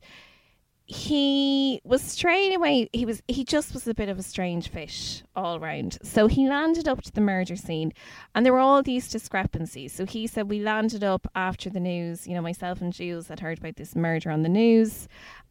[0.92, 5.22] he was straight away he was he just was a bit of a strange fish
[5.36, 7.94] all round so he landed up to the murder scene
[8.34, 12.26] and there were all these discrepancies so he said we landed up after the news
[12.26, 15.08] you know myself and Jules had heard about this murder on the news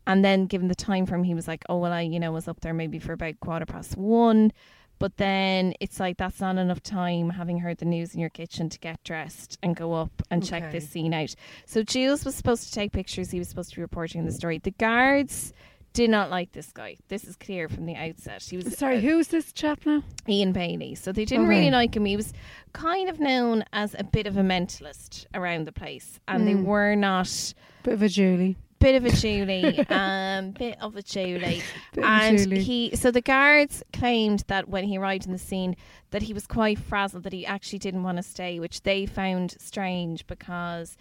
[0.08, 2.48] and then given the time frame he was like oh well I you know was
[2.48, 4.52] up there maybe for about quarter past one
[4.98, 8.68] but then it's like that's not enough time having heard the news in your kitchen
[8.70, 11.32] to get dressed and go up and check this scene out.
[11.66, 14.58] So Jules was supposed to take pictures, he was supposed to be reporting the story.
[14.58, 15.52] The guards
[15.92, 16.96] did not like this guy.
[17.06, 18.42] This is clear from the outset.
[18.42, 20.02] He was Sorry, uh, who's this chap now?
[20.28, 20.96] Ian Bailey.
[20.96, 21.58] So they didn't Okay.
[21.58, 22.04] really like him.
[22.04, 22.32] He was
[22.72, 26.18] kind of known as a bit of a mentalist around the place.
[26.26, 26.64] And they Mm.
[26.64, 28.56] were not Bit of a Julie.
[28.78, 31.62] Bit of a Julie, um, bit of a Julie,
[31.94, 32.62] Bit and Julie.
[32.62, 32.96] he.
[32.96, 35.76] So the guards claimed that when he arrived in the scene,
[36.10, 39.54] that he was quite frazzled, that he actually didn't want to stay, which they found
[39.58, 40.96] strange because.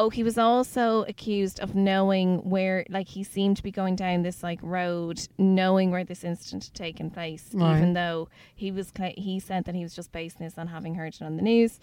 [0.00, 4.22] Oh, he was also accused of knowing where, like, he seemed to be going down
[4.22, 7.76] this like road, knowing where this incident had taken place, Right.
[7.76, 11.14] even though he was he said that he was just basing this on having heard
[11.14, 11.80] it on the news.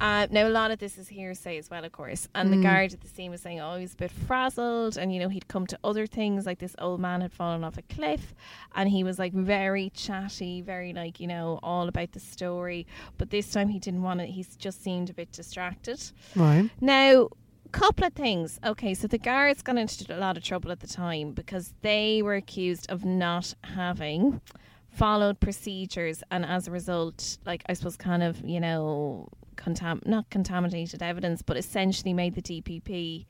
[0.00, 2.26] Uh, now, a lot of this is hearsay as well, of course.
[2.34, 4.96] And the guard at the scene was saying, oh, he was a bit frazzled.
[4.96, 7.78] And, you know, he'd come to other things, like this old man had fallen off
[7.78, 8.34] a cliff.
[8.74, 12.88] And he was, like, very chatty, very, like, you know, all about the story.
[13.18, 14.30] But this time he didn't want it.
[14.30, 16.00] he just seemed a bit distracted.
[16.34, 16.68] Right.
[16.80, 17.28] Now,
[17.72, 18.60] couple of things.
[18.64, 22.22] Okay, so the guards got into a lot of trouble at the time because they
[22.22, 24.40] were accused of not having
[24.90, 30.28] followed procedures and as a result, like I suppose kind of, you know, contam- not
[30.30, 33.26] contaminated evidence, but essentially made the DPP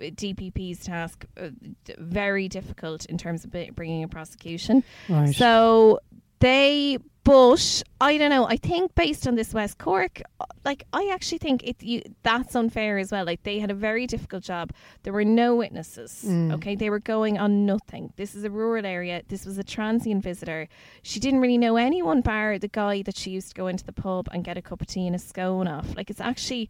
[0.00, 1.50] DPP's task uh,
[1.98, 4.82] very difficult in terms of bringing a prosecution.
[5.08, 5.34] Right.
[5.34, 6.00] So
[6.40, 8.46] they, but I don't know.
[8.46, 12.54] I think based on this West Cork, uh, like I actually think it you, that's
[12.54, 13.24] unfair as well.
[13.24, 14.72] Like they had a very difficult job.
[15.02, 16.22] There were no witnesses.
[16.52, 18.12] Okay, they were going on nothing.
[18.16, 19.22] This is a rural area.
[19.28, 20.68] This was a transient visitor.
[21.02, 23.92] She didn't really know anyone bar the guy that she used to go into the
[23.92, 25.96] pub and get a cup of tea and a scone off.
[25.96, 26.68] Like it's actually,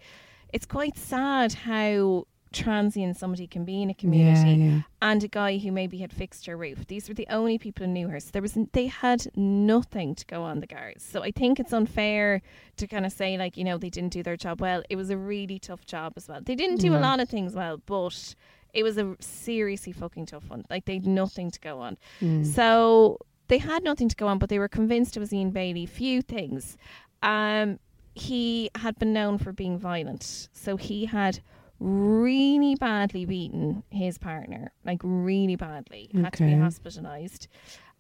[0.53, 4.81] it's quite sad how transient somebody can be in a community yeah.
[5.03, 6.87] and a guy who maybe had fixed her roof.
[6.87, 8.21] These were the only people who knew her.
[8.21, 11.05] So there was they had nothing to go on the guards.
[11.05, 12.41] So I think it's unfair
[12.77, 14.83] to kind of say like you know they didn't do their job well.
[14.89, 16.41] It was a really tough job as well.
[16.43, 18.35] They didn't do a lot of things well, but
[18.73, 20.65] it was a seriously fucking tough one.
[20.71, 21.97] Like they had nothing to go on.
[22.45, 25.87] So they had nothing to go on, but they were convinced it was Ian Bailey.
[25.87, 26.77] Few things.
[27.23, 27.79] Um,
[28.15, 31.41] he had been known for being violent, so he had
[31.85, 36.11] really badly beaten his partner, like really badly.
[36.15, 37.49] Had to be hospitalised.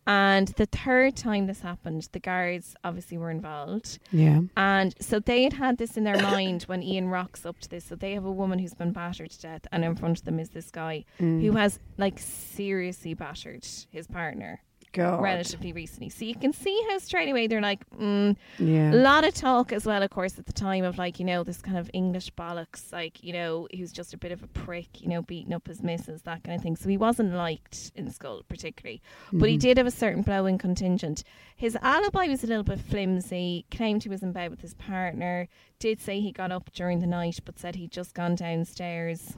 [0.07, 3.99] And the third time this happened, the guards obviously were involved.
[4.12, 4.40] Yeah.
[4.57, 7.85] And so they had had this in their mind when Ian rocks up to this.
[7.85, 10.38] So they have a woman who's been battered to death, and in front of them
[10.38, 11.40] is this guy mm.
[11.42, 14.61] who has like seriously battered his partner
[14.94, 15.20] God.
[15.22, 16.09] relatively recently.
[16.09, 18.92] So you can see how straight away they're like, mm, Yeah.
[18.92, 21.44] a lot of talk as well, of course, at the time of like, you know,
[21.44, 25.02] this kind of English bollocks, like, you know, who's just a bit of a prick,
[25.02, 26.76] you know, beating up his missus, that kind of thing.
[26.76, 29.02] So he wasn't liked in Schull particularly.
[29.33, 31.24] But he did have a certain blow-in contingent.
[31.57, 35.48] His alibi was a little bit flimsy, claimed he was in bed with his partner,
[35.78, 39.35] did say he got up during the night, but said he'd just gone downstairs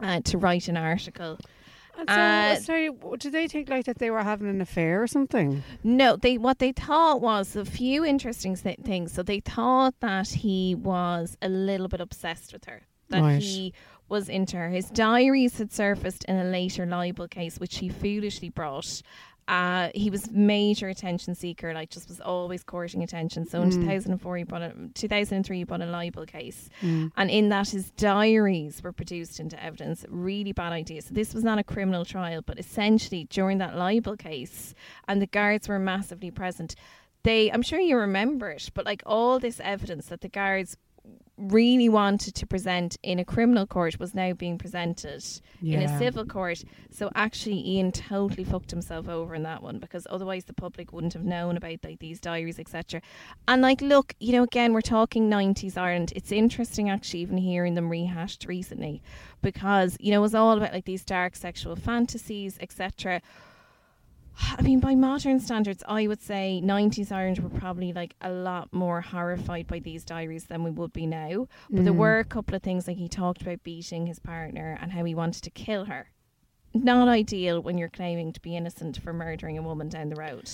[0.00, 1.38] uh, to write an article.
[1.98, 5.06] And so, Uh, sorry, did they think like that they were having an affair or
[5.06, 5.62] something?
[5.84, 9.12] No, they what they thought was a few interesting things.
[9.12, 12.82] So they thought that he was a little bit obsessed with her.
[13.10, 13.42] That Right.
[13.42, 13.74] he
[14.08, 14.70] was into her.
[14.70, 19.02] His diaries had surfaced in a later libel case, which he foolishly brought.
[19.50, 23.44] Uh, he was major attention seeker, like just was always courting attention.
[23.48, 26.68] So in 2004, he brought a 2003, he brought a libel case,
[27.16, 30.06] and in that his diaries were produced into evidence.
[30.08, 31.02] Really bad idea.
[31.02, 34.72] So this was not a criminal trial, but essentially during that libel case,
[35.08, 36.76] and the guards were massively present.
[37.24, 40.76] They, I'm sure you remember it, but like all this evidence that the guards
[41.40, 45.24] really wanted to present in a criminal court was now being presented
[45.62, 46.62] in a civil court.
[46.90, 51.14] So actually, Ian totally fucked himself over in that one because otherwise the public wouldn't
[51.14, 53.00] have known about like these diaries, etc.
[53.48, 56.12] And like, look, you know, again, we're talking '90s Ireland.
[56.14, 59.02] It's interesting actually even hearing them rehashed recently
[59.42, 63.22] because you know it was all about like these dark sexual fantasies, etc.
[64.58, 68.72] I mean, by modern standards, I would say 90s Ireland were probably like a lot
[68.72, 71.46] more horrified by these diaries than we would be now.
[71.70, 71.98] But there mm.
[71.98, 75.14] were a couple of things like he talked about beating his partner and how he
[75.14, 76.10] wanted to kill her.
[76.72, 80.48] Not ideal when you're claiming to be innocent for murdering a woman down the road.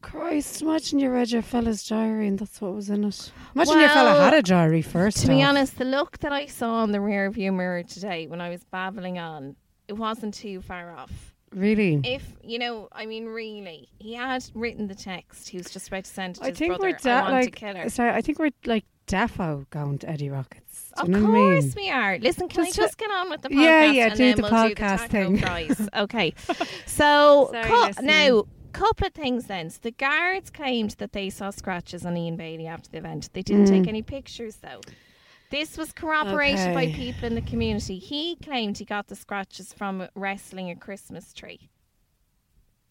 [0.00, 3.32] Christ, imagine you read your fella's diary and that's what was in it.
[3.54, 5.18] Imagine your fella had a diary first.
[5.18, 8.40] To be honest, the look that I saw in the rear view mirror today when
[8.40, 9.56] I was babbling on,
[9.88, 11.34] it wasn't too far off.
[11.52, 12.00] Really?
[12.04, 15.48] If you know, I mean, really, he had written the text.
[15.48, 16.82] He was just about to send it to I his think brother.
[16.90, 17.88] we're I da- like to kill her.
[17.88, 20.92] sorry, I think we're like defo going to Eddie Rocket's.
[20.96, 21.60] Do Of you know what I mean?
[21.62, 22.18] course we are.
[22.18, 23.62] Listen, can Just I just get on with the podcast?
[23.62, 25.88] Yeah, yeah, do the we'll podcast do the thing.
[25.94, 26.34] Okay.
[26.86, 29.70] So Sorry, now, couple of things then.
[29.70, 33.30] So the guards claimed that they saw scratches on Ian Bailey after the event.
[33.32, 33.88] They didn't take mm.
[33.88, 34.80] any pictures though.
[35.50, 37.98] This was corroborated by people in the community.
[37.98, 41.70] He claimed he got the scratches from wrestling a Christmas tree.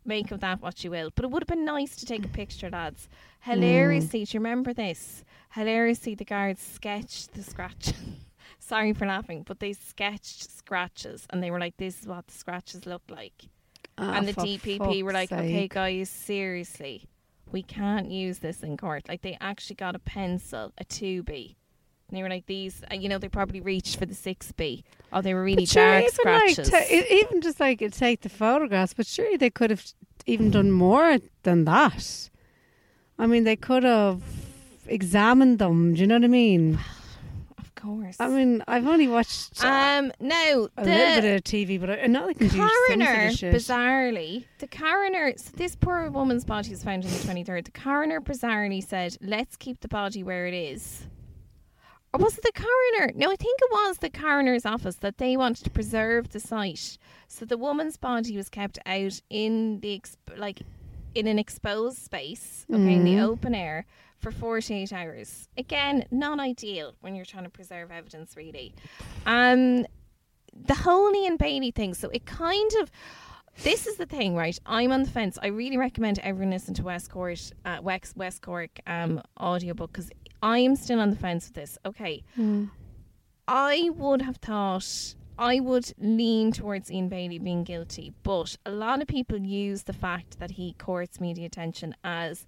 [0.03, 1.11] Make of that what you will.
[1.13, 3.09] But it would have been nice to take a picture, lads.
[3.41, 5.23] Hilariously, do you remember this?
[5.53, 7.93] Hilariously, the guards sketched the scratch.
[8.59, 12.33] sorry for laughing, but they sketched scratches and they were like, "This is what the
[12.33, 13.45] scratches look like."
[13.97, 17.07] Ah, and the DPP were like, "Okay, guys, seriously,
[17.51, 21.57] we can't use this in court." Like they actually got a pencil, a two B.
[22.09, 24.83] And they were like these, uh, you know, they probably reached for the six B.
[25.11, 26.71] Oh, they were really But dark even scratches.
[26.71, 29.85] Like, e- even just like take the photographs, but surely they could have
[30.25, 32.29] even done more than that.
[33.19, 34.21] I mean, they could have
[34.85, 35.95] examined them.
[35.95, 36.79] Do you know what I mean?
[37.57, 38.15] of course.
[38.19, 41.89] I mean, I've only watched uh, um, no, a the little bit of TV, but
[41.89, 41.97] I
[42.33, 43.53] can do coroner, shit.
[43.53, 47.65] bizarrely, the coroner, so this poor woman's body was found on the 23rd.
[47.65, 51.05] The coroner bizarrely said, let's keep the body where it is.
[52.17, 53.13] Or was it the coroner?
[53.15, 56.97] No, I think it was the coroner's office that they wanted to preserve the site.
[57.27, 60.61] So the woman's body was kept out in the, exp- like,
[61.13, 63.85] in an exposed space, okay, in the open air
[64.19, 65.47] for 48 hours.
[65.57, 68.73] Again, not ideal when you're trying to preserve evidence, really.
[69.27, 69.85] Um,
[70.55, 71.93] the whole Ian Bailey thing.
[71.93, 72.91] So it kind of.
[73.63, 74.57] This is the thing, right?
[74.67, 75.39] I'm on the fence.
[75.41, 80.11] I really recommend everyone listen to West Cork, uh, West, West Cork um, audiobook because
[80.47, 81.77] I am still on the fence with this.
[81.85, 82.23] Okay.
[83.49, 89.01] I would have thought I would lean towards Ian Bailey being guilty, but a lot
[89.01, 92.47] of people use the fact that he courts media attention as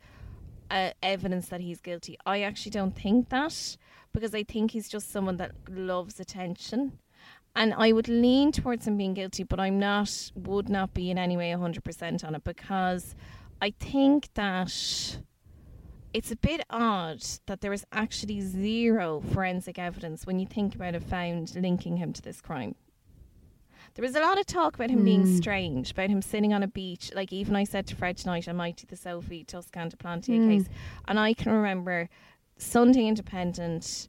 [0.71, 2.17] uh, evidence that he's guilty.
[2.25, 3.75] I actually don't think that
[4.13, 6.99] because I think he's just someone that loves attention.
[7.53, 11.17] And I would lean towards him being guilty, but I'm not, would not be in
[11.17, 13.13] any way 100% on it because
[13.61, 14.71] I think that
[16.13, 20.95] it's a bit odd that there is actually zero forensic evidence when you think about
[20.95, 22.75] it found linking him to this crime.
[23.95, 25.35] There was a lot of talk about him being hmm.
[25.35, 27.11] strange, about him sitting on a beach.
[27.13, 30.37] Like even I said to Fred tonight, I might do the Sophie Toscan du Plantier
[30.37, 30.49] hmm.
[30.49, 30.69] case,
[31.07, 32.09] and I can remember
[32.57, 34.07] Sunday Independent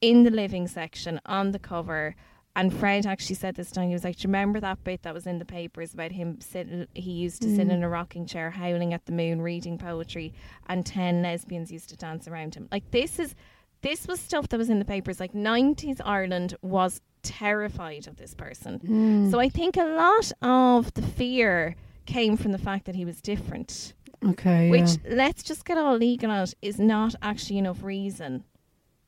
[0.00, 2.14] in the living section on the cover.
[2.56, 5.12] And Fred actually said this time, he was like, Do you remember that bit that
[5.12, 7.84] was in the papers about him sitting, he used to sit in mm.
[7.84, 10.32] a rocking chair, howling at the moon, reading poetry,
[10.68, 12.68] and 10 lesbians used to dance around him.
[12.70, 13.34] Like, this is,
[13.82, 15.18] this was stuff that was in the papers.
[15.18, 18.78] Like, 90s Ireland was terrified of this person.
[18.78, 19.30] Mm.
[19.32, 21.74] So I think a lot of the fear
[22.06, 25.14] came from the fact that he was different, okay, which, yeah.
[25.14, 28.44] let's just get all legal out is not actually enough reason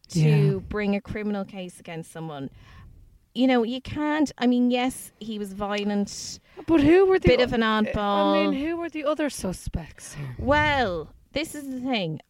[0.09, 0.59] to Yeah.
[0.69, 2.51] bring a criminal case against someone.
[3.37, 4.33] You know, you can't.
[4.38, 6.40] I mean, yes, he was violent.
[6.66, 8.46] But who were the Bit of an oddball?
[8.46, 10.35] I mean, who were the other suspects here?
[10.38, 12.20] Well, this is the thing.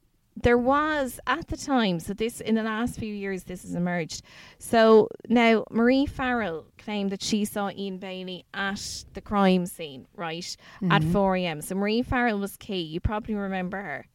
[0.43, 4.23] There was at the time, so this in the last few years, this has emerged.
[4.59, 10.57] So now Marie Farrell claimed that she saw Ian Bailey at the crime scene, right,
[10.91, 11.13] at mm-hmm.
[11.13, 11.63] 4 a.m.
[11.63, 12.83] So Marie Farrell was key.
[12.83, 14.07] You probably remember her.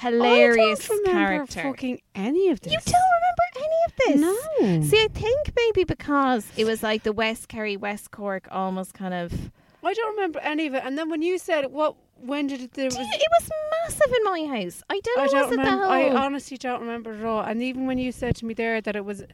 [0.00, 1.62] Hilarious I don't remember character.
[1.62, 2.72] fucking any of this.
[2.72, 3.29] You don't remember
[4.06, 4.20] this?
[4.20, 4.82] No.
[4.82, 9.14] See, I think maybe because it was like the West Kerry, West Cork, almost kind
[9.14, 9.32] of.
[9.82, 10.82] I don't remember any of it.
[10.84, 12.72] And then when you said what, when did it?
[12.74, 12.96] There was.
[12.96, 13.50] You- it was
[13.86, 14.82] massive in my house.
[14.90, 15.22] I don't know.
[15.22, 15.84] I don't was it the remember.
[15.86, 17.40] I honestly don't remember at all.
[17.42, 19.24] And even when you said to me there that it was,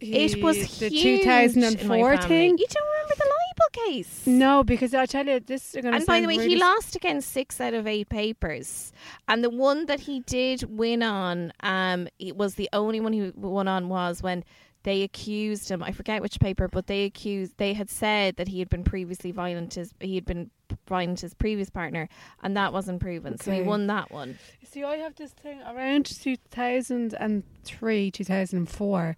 [0.00, 2.56] It was the huge 2004 in my thing.
[2.56, 4.26] You don't remember the libel case?
[4.26, 5.74] No, because I tell you this.
[5.74, 8.92] Is gonna And by the way, really he lost against six out of eight papers,
[9.26, 13.32] and the one that he did win on, um, it was the only one he
[13.34, 14.44] won on was when
[14.84, 15.82] they accused him.
[15.82, 17.54] I forget which paper, but they accused.
[17.58, 19.74] They had said that he had been previously violent.
[19.74, 20.50] His he had been
[20.86, 22.08] violent to his previous partner,
[22.42, 23.38] and that wasn't proven.
[23.38, 24.38] So he won that one.
[24.64, 29.16] See, I have this thing around 2003, 2004.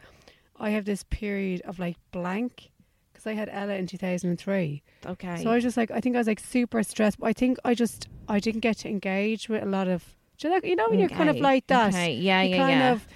[0.62, 2.70] I have this period of like blank
[3.20, 4.82] because I had Ella in 2003.
[5.06, 5.42] Okay.
[5.42, 7.18] So I was just like, I think I was like super stressed.
[7.22, 10.04] I think I just, I didn't get to engage with a lot of,
[10.38, 11.88] do you know, you know when you're kind of like that.
[11.94, 12.92] okay, yeah, you yeah, kind yeah.
[12.92, 13.06] of,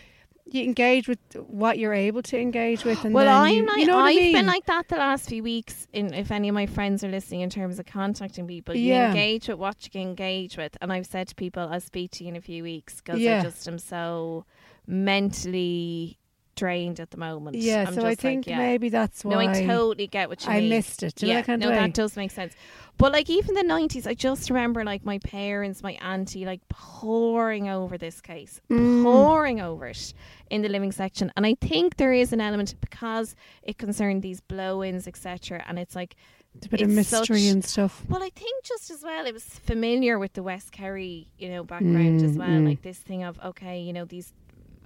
[0.47, 3.03] you engage with what you're able to engage with.
[3.03, 4.33] And well, I'm you, like, you know I've I mean?
[4.35, 5.87] been like that the last few weeks.
[5.95, 9.09] In if any of my friends are listening, in terms of contacting people, you Yeah.
[9.09, 10.77] engage with what you can engage with.
[10.83, 13.40] And I've said to people, I'll speak to you in a few weeks because Yeah.
[13.40, 14.45] I just am so
[14.87, 16.19] mentally
[16.55, 17.57] drained at the moment.
[17.57, 18.59] yeah, I'm so just I like, think yeah.
[18.59, 19.33] maybe that's why.
[19.33, 20.71] No, I totally get what you I mean.
[20.71, 21.14] missed it.
[21.17, 21.75] Do yeah, that no, way?
[21.77, 22.55] that does make sense.
[22.97, 27.69] But like even the nineties, I just remember like my parents, my auntie, like poring
[27.69, 29.03] over this case, Mm.
[29.03, 30.14] poring over it
[30.51, 31.33] in the living section.
[31.37, 35.64] And I think there is an element because it concerned these blow-ins, etc.
[35.67, 36.14] And it's like
[36.57, 38.05] It's a bit of mystery such- and stuff.
[38.09, 41.64] well, I think just as well, it was familiar with the West Kerry, you know,
[41.64, 42.49] background as Mm, well.
[42.49, 42.69] mm.
[42.69, 44.33] Like this thing of okay, you know, these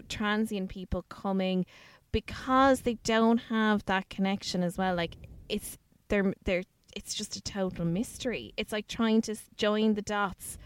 [0.09, 1.66] transient people coming
[2.12, 4.94] because they don't have that connection as well.
[4.94, 5.16] Like
[5.49, 6.64] it's they're they're
[6.97, 8.53] it's just a total mystery.
[8.57, 10.59] It's like trying to join the dots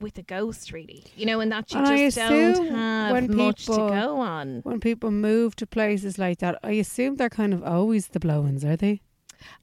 [0.00, 1.04] with a ghost, really.
[1.16, 4.60] You know, and that you And just don't have when much to go on.
[4.62, 8.64] When people move to places like that, I assume they're kind of always the blow-ins,
[8.64, 9.02] are they?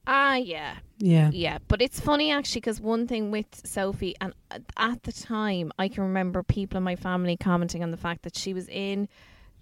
[0.05, 0.75] Ah, yeah.
[0.97, 1.30] Yeah.
[1.32, 4.34] Yeah, but it's funny actually because one thing with Sophie, and
[4.78, 8.36] at the time, I can remember people in my family commenting on the fact that
[8.36, 9.07] she was in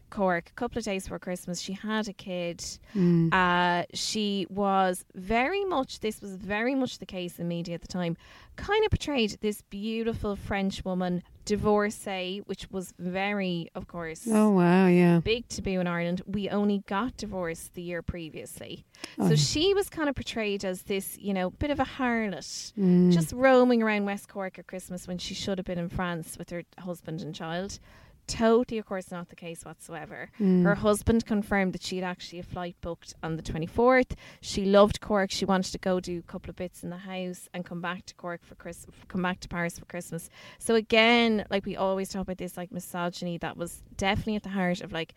[0.10, 1.60] Cork a couple of days before Christmas.
[1.60, 2.64] She had a kid.
[2.94, 3.34] Mm.
[3.34, 7.88] Uh, she was very much, this was very much the case in media at the
[7.88, 8.16] time,
[8.56, 14.28] kind of portrayed this beautiful French woman, divorcee, which was very, of course.
[14.30, 15.20] Oh wow, yeah.
[15.20, 16.22] Big taboo in Ireland.
[16.26, 18.86] We only got divorced the year previously.
[19.20, 19.30] Oh.
[19.30, 23.12] So she was kind of portrayed as this, you know, bit of a harlot, Mm.
[23.14, 26.50] just roaming around West Cork at Christmas when she should have been in France with
[26.50, 27.80] her husband and child.
[28.28, 30.32] Totally, of course, not the case whatsoever.
[30.40, 30.64] Mm.
[30.64, 34.14] Her husband confirmed that she had actually a flight booked on the 24th.
[34.42, 35.32] She loved Cork.
[35.32, 38.06] She wanted to go do a couple of bits in the house and come back
[38.08, 40.30] to Cork for Chris, come back to Paris for Christmas.
[40.58, 44.50] So again, like we always talk about this, like misogyny that was definitely at the
[44.50, 45.14] heart of like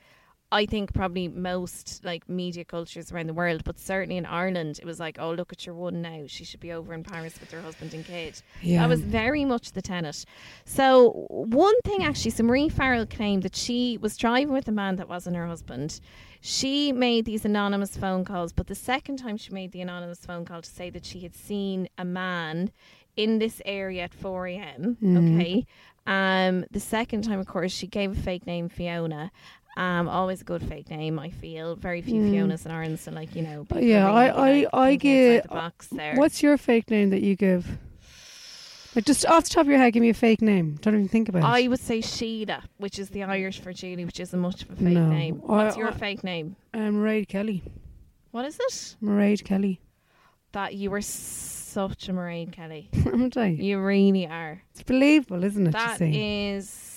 [0.51, 4.87] I think probably most like media cultures around the world, but certainly in Ireland, it
[4.87, 6.25] was like, oh, look at your one now.
[6.27, 8.41] She should be over in Paris with her husband and kid.
[8.63, 8.81] Yeah.
[8.81, 10.25] That was very much the tenet.
[10.65, 14.97] So, one thing actually, so Marie Farrell claimed that she was driving with a man
[14.97, 16.01] that wasn't her husband.
[16.41, 20.45] She made these anonymous phone calls, but the second time she made the anonymous phone
[20.47, 22.71] call to say that she had seen a man
[23.17, 24.97] in this area at 4 a.m.
[25.03, 25.35] Mhm.
[25.41, 25.67] Okay.
[26.07, 29.31] Um, the second time, of course, she gave a fake name, Fiona.
[29.79, 31.77] Um, always a good fake name, I feel.
[31.77, 32.33] Very few Mm.
[32.33, 33.65] Fionas in Ireland, so like you know.
[33.77, 35.43] Yeah, I, I, like, I give.
[35.45, 36.17] the box there.
[36.17, 37.79] What's your fake name that you give?
[38.97, 40.79] Like just off the top of your head, give me a fake name.
[40.83, 41.45] Don't even think about it.
[41.45, 44.75] I would say Sheila, which is the Irish for Julie, which isn't much of a
[44.77, 45.09] fake No.
[45.09, 45.43] name.
[45.49, 46.57] I- What's your I- fake name?
[46.75, 47.63] Um, Mairead Kelly.
[48.33, 48.97] What is it?
[49.03, 49.81] Mairead Kelly.
[50.53, 52.89] That you were such a Mairead Kelly.
[53.07, 53.49] Aren't I?
[53.49, 54.63] You really are.
[54.73, 55.73] It's believable, isn't it?
[55.73, 56.88] That is.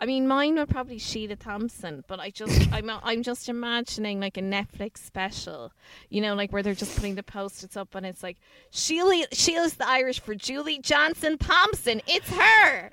[0.00, 4.36] I mean, mine would probably Sheila Thompson, but I just, I'm, I'm just imagining like
[4.36, 5.72] a Netflix special,
[6.08, 8.36] you know, like where they're just putting the post-its up and it's like
[8.70, 12.00] Sheila, Sheila's the Irish for Julie Johnson Thompson.
[12.06, 12.92] It's her.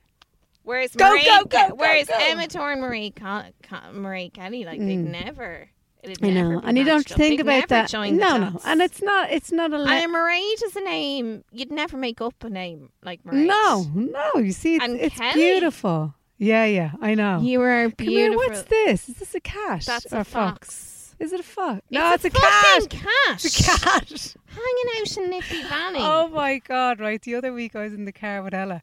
[0.63, 2.15] Whereas Go, Marie, go, go, go, whereas go.
[2.19, 5.11] Emma Torn Marie, Con, Con, Marie Kelly, like they'd Mm.
[5.11, 5.69] never.
[6.01, 7.17] It'd I know, and you don't up.
[7.17, 7.93] think They'd about that.
[7.93, 9.31] No, no, and it's not.
[9.31, 9.77] It's not a.
[9.77, 13.45] Le- and a Mairead is a name you'd never make up a name like Mairead.
[13.45, 14.39] no, no.
[14.41, 15.33] You see, it's, And it's Kelly.
[15.33, 16.14] beautiful.
[16.37, 16.91] Yeah, yeah.
[17.01, 17.39] I know.
[17.41, 18.37] You are Come here, beautiful.
[18.37, 19.09] what's this?
[19.09, 20.67] Is this a cat That's or a a fox?
[20.67, 21.15] fox.
[21.17, 21.81] Is it a fox?
[21.89, 22.89] No, it's, It's a, a cat.
[22.89, 23.45] cat.
[23.45, 24.35] It's a cat.
[24.47, 25.99] hanging out in Nippy Valley.
[26.01, 26.99] Oh my god!
[26.99, 28.81] Right, the other week I was in the car with Ella,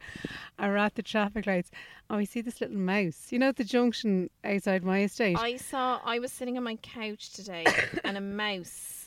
[0.59, 1.71] and we're at the traffic lights,
[2.09, 3.27] and we see this little mouse.
[3.31, 5.37] You know, at the junction outside my estate.
[5.39, 6.01] I saw.
[6.05, 7.67] I was sitting on my couch today,
[8.03, 9.02] and a mouse,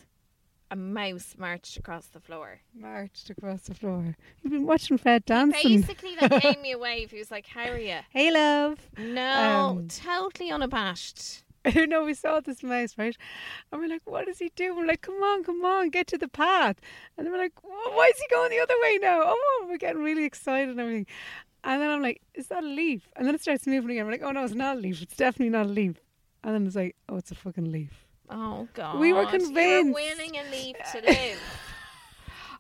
[0.75, 2.59] a mouse marched across the floor.
[2.73, 4.15] marched across the floor.
[4.41, 5.81] You've been watching Fred dancing.
[5.81, 7.11] basically like gave me a wave.
[7.11, 8.77] He was like, "How are you?" Hey, love.
[8.97, 11.43] No, Um, totally unabashed.
[11.73, 13.17] you know, we saw this mouse, right?
[13.71, 14.75] And we're like, what is he doing?
[14.77, 16.77] We're like, come on, come on, get to the path.
[17.17, 19.21] And then we're like, "Wh- why is he going the other way now?
[19.25, 21.07] Oh, we're getting really excited and everything.
[21.63, 23.09] And then I'm like, is that a leaf?
[23.15, 24.05] And then it starts moving again.
[24.05, 25.01] We're like, oh no, it's not a leaf.
[25.01, 25.95] It's definitely not a leaf.
[26.43, 28.04] And then it's like, oh, it's a fucking leaf.
[28.29, 29.53] Oh God, We were convinced.
[29.53, 31.39] were winning a leave to live.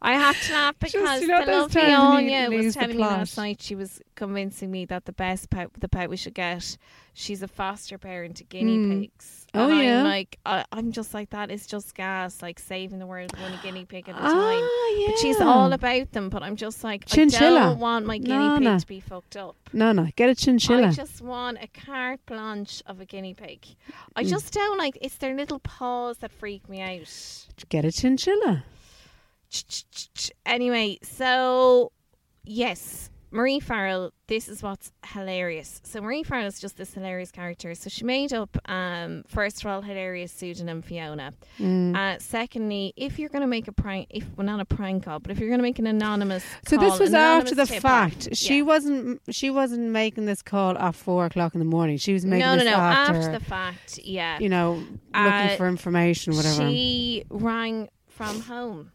[0.05, 3.61] I have to laugh because you know, the lovely Anya was telling me last night.
[3.61, 6.77] She was convincing me that the best pet, the pet we should get,
[7.13, 9.01] she's a foster parent to guinea Mm.
[9.01, 9.47] pigs.
[9.55, 9.99] Oh, and yeah.
[9.99, 13.53] I'm like, I, I'm just like that is just gas, like saving the world one
[13.63, 14.31] guinea pig at a time.
[14.35, 15.07] Ah, yeah.
[15.07, 16.29] But she's all about them.
[16.29, 17.59] But I'm just like, chinchilla.
[17.59, 18.77] I don't want my guinea No, pig no.
[18.79, 19.55] to be fucked up.
[19.73, 20.89] No, no, get a chinchilla.
[20.89, 23.65] I just want a carte blanche of a guinea pig.
[24.15, 24.29] I Mm.
[24.29, 24.97] just don't like.
[25.01, 27.47] It's their little paws that freak me out.
[27.69, 28.65] Get a chinchilla.
[30.45, 31.91] Anyway, so
[32.43, 34.11] yes, Marie Farrell.
[34.27, 35.81] This is what's hilarious.
[35.83, 37.75] So Marie Farrell is just this hilarious character.
[37.75, 41.33] So she made up, um, first of all, hilarious pseudonym Fiona.
[41.59, 41.95] Mm.
[41.95, 45.19] Uh, secondly, if you're going to make a prank, if well, not a prank call,
[45.19, 48.35] but if you're going to make an anonymous, So call, this was after the fact.
[48.35, 48.63] She yeah.
[48.63, 49.21] wasn't.
[49.29, 51.97] She wasn't making this call at four o'clock in the morning.
[51.97, 52.71] She was making no, no, no.
[52.71, 54.39] after, After, the fact, yeah.
[54.39, 54.81] you know,
[55.13, 56.69] Uh, looking for information, whatever.
[56.69, 58.91] She rang from home.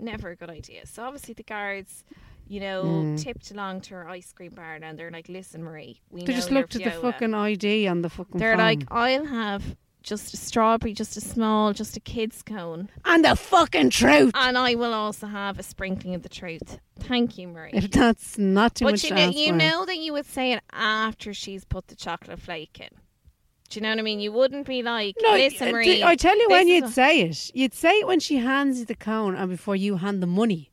[0.00, 0.86] Never a good idea.
[0.86, 2.04] So obviously the guards,
[2.48, 3.22] you know, Mm.
[3.22, 6.50] tipped along to her ice cream bar and they're like, "Listen, Marie, we they just
[6.50, 8.38] looked at the fucking ID on the fucking.
[8.38, 8.66] They're phone.
[8.66, 13.36] like, "I'll have just a strawberry, just a small, just a kid's cone, and the
[13.36, 14.32] fucking truth.
[14.34, 17.70] and I will also have a sprinkling of the truth." Thank you, Marie.
[17.74, 20.62] If that's not too but much you know, you know that you would say it
[20.72, 22.88] after she's put the chocolate flake in.
[23.70, 24.20] Do you know what I mean?
[24.20, 27.20] You wouldn't be like, No, "Listen, uh, Marie." I tell you when you'd a- say
[27.22, 27.50] it.
[27.54, 30.70] You'd say it when she hands you the cone and before you hand the money.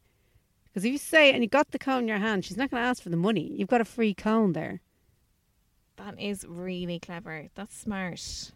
[0.66, 2.70] Because if you say it and you got the cone in your hand, she's not
[2.72, 3.52] going to ask for the money.
[3.56, 4.82] You've got a free cone there.
[5.98, 7.48] That is really clever.
[7.56, 8.52] That's smart.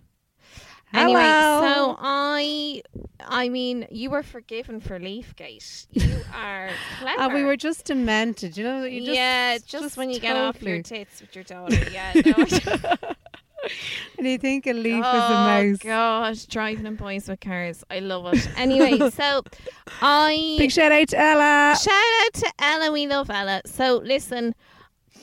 [0.93, 1.03] Hello.
[1.03, 2.81] Anyway, so I,
[3.25, 5.87] I mean, you were forgiven for Leafgate.
[5.91, 6.69] You are
[6.99, 7.21] clever.
[7.23, 8.83] And we were just demented, you know.
[8.83, 11.77] You just, yeah, just, when you get off your totally- tits with your daughter.
[11.91, 12.45] Yeah, no,
[14.17, 15.77] And you think a leaf oh is a mouse.
[15.79, 17.83] gosh, driving in boys with cars.
[17.89, 18.47] I love it.
[18.57, 19.43] Anyway, so
[20.01, 21.77] I Big shout out to Ella.
[21.81, 22.91] Shout out to Ella.
[22.91, 23.61] We love Ella.
[23.65, 24.55] So listen,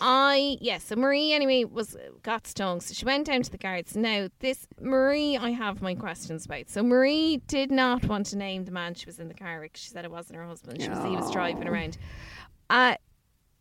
[0.00, 0.84] I yes.
[0.84, 2.80] So Marie anyway was got stung.
[2.80, 3.96] So she went down to the guards.
[3.96, 6.68] Now this Marie, I have my questions about.
[6.68, 9.72] So Marie did not want to name the man she was in the car with.
[9.74, 10.80] She said it wasn't her husband.
[10.80, 11.98] She was he was driving around.
[12.70, 12.94] Uh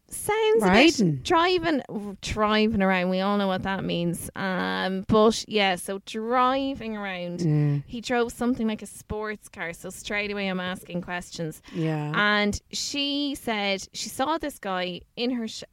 [0.09, 0.67] sounds a
[1.03, 1.81] bit driving
[2.21, 3.09] driving around.
[3.09, 4.29] We all know what that means.
[4.35, 7.83] Um, but yeah, so driving around.
[7.87, 9.73] He drove something like a sports car.
[9.73, 11.61] So straight away, I'm asking questions.
[11.73, 12.11] Yeah.
[12.15, 15.63] And she said she saw this guy in her sh-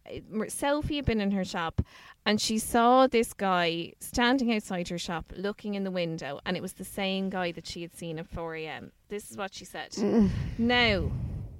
[0.49, 1.81] Sophie had been in her shop,
[2.27, 6.63] and she saw this guy standing outside her shop, looking in the window, and it
[6.63, 8.93] was the same guy that she had seen at 4 a.m.
[9.09, 9.95] This is what she said.
[10.59, 11.11] Now,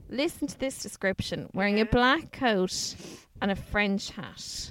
[0.09, 2.95] listen to this description: wearing a black coat
[3.41, 4.71] and a French hat.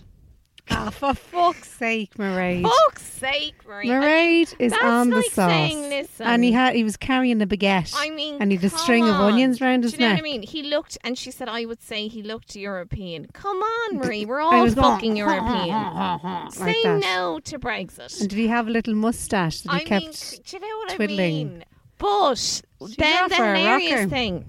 [0.69, 2.63] Ah, for fuck's sake, Mairead.
[2.63, 3.91] Fuck's sake, Marie!
[3.91, 5.49] I Mairead is that's on the like sauce.
[5.51, 7.93] saying, listen, and he had he was carrying a baguette.
[7.97, 10.21] I mean, and he had a string of onions round his Do you know neck.
[10.21, 10.41] what I mean?
[10.43, 14.39] He looked, and she said, "I would say he looked European." Come on, Marie, we're
[14.39, 15.67] all was going, fucking European.
[15.67, 17.01] like Say that.
[17.01, 18.21] no to Brexit.
[18.21, 20.05] And did he have a little mustache that he I kept?
[20.05, 21.19] mean, do you know what twiddling?
[21.19, 21.65] I mean?
[21.97, 22.61] But
[22.97, 24.07] then the hilarious rocker.
[24.09, 24.45] thing.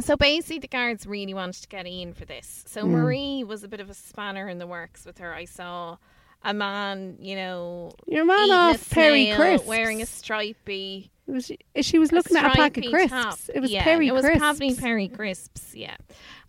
[0.00, 2.64] So basically, the guards really wanted to get Ian for this.
[2.66, 2.92] So Hmm.
[2.92, 5.34] Marie was a bit of a spanner in the works with her.
[5.34, 5.98] I saw
[6.42, 9.66] a man, you know, Your man off Perri Crisps.
[9.68, 13.10] wearing a stripy It was, she was looking at a pack of crisps.
[13.10, 13.38] top.
[13.54, 14.38] It was yeah, Perri It was Crisps.
[14.40, 15.72] probably Perri Crisps.
[15.74, 15.96] Yeah.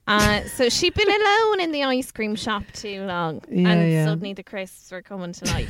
[0.07, 4.05] Uh, so she'd been alone in the ice cream shop too long, Yeah, and yeah.
[4.05, 5.69] suddenly the crisps were coming to life.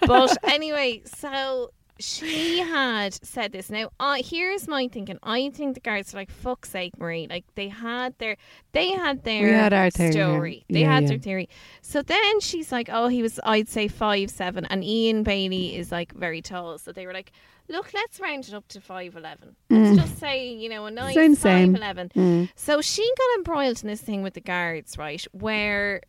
[0.00, 3.70] but anyway, so she had said this.
[3.70, 5.18] Now, uh, here's my thinking.
[5.22, 8.36] I think the guards were like, "Fuck's sake, Marie!" Like they had their,
[8.72, 10.26] they had their We had our theory, yeah.
[10.32, 10.64] story.
[10.68, 11.08] They Yeah, had yeah.
[11.10, 11.48] their theory.
[11.82, 15.90] So then she's like, "Oh, he was, I'd say five seven, and Ian Bailey is
[15.90, 17.32] like very tall." So they were like,
[17.68, 19.56] "Look, let's round it up to five eleven.
[19.70, 21.72] Let's just say, you know, a nice Same, same.
[21.74, 25.24] five eleven." So she got embroiled in this thing with the guards, right?
[25.32, 26.02] Where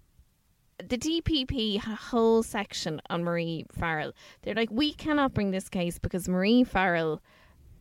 [0.83, 4.13] the DPP had a whole section on Marie Farrell.
[4.43, 7.21] They're like, we cannot bring this case because Marie Farrell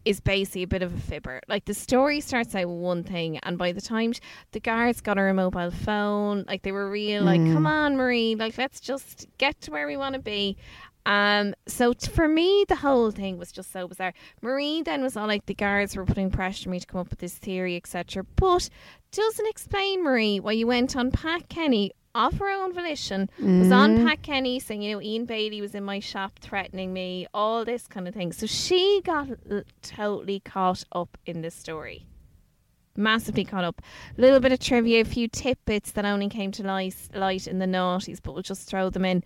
[0.04, 1.40] is basically a bit of a fibber.
[1.48, 4.20] Like the story starts out with one thing, and by the time sh-
[4.52, 8.36] the guards got her a mobile phone, like they were real, like, come on, Marie,
[8.36, 10.56] like let's just get to where we want to be.
[11.06, 14.12] Um, so t- for me, the whole thing was just so bizarre.
[14.42, 17.10] Marie then was all like, the guards were putting pressure on me to come up
[17.10, 18.24] with this theory, etc.
[18.36, 18.68] But
[19.12, 24.06] doesn't explain, Marie, why you went on Pat Kenny of her own volition, was on
[24.06, 27.86] Pat Kenny saying, you know, Ian Bailey was in my shop threatening me, all this
[27.86, 28.32] kind of thing.
[28.32, 32.06] So she got l- totally caught up in this story.
[32.98, 33.82] Massively caught up.
[34.16, 37.58] A little bit of trivia, a few tidbits that only came to light, light in
[37.58, 39.22] the noughties, but we'll just throw them in.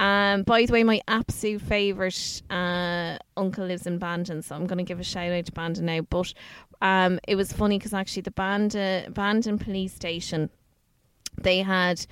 [0.00, 4.78] Um, by the way, my absolute favourite uh, uncle lives in Bandon, so I'm going
[4.78, 6.00] to give a shout out to Bandon now.
[6.00, 6.34] But
[6.80, 10.50] um, it was funny because actually the Bandon, Bandon police station
[11.40, 12.04] they had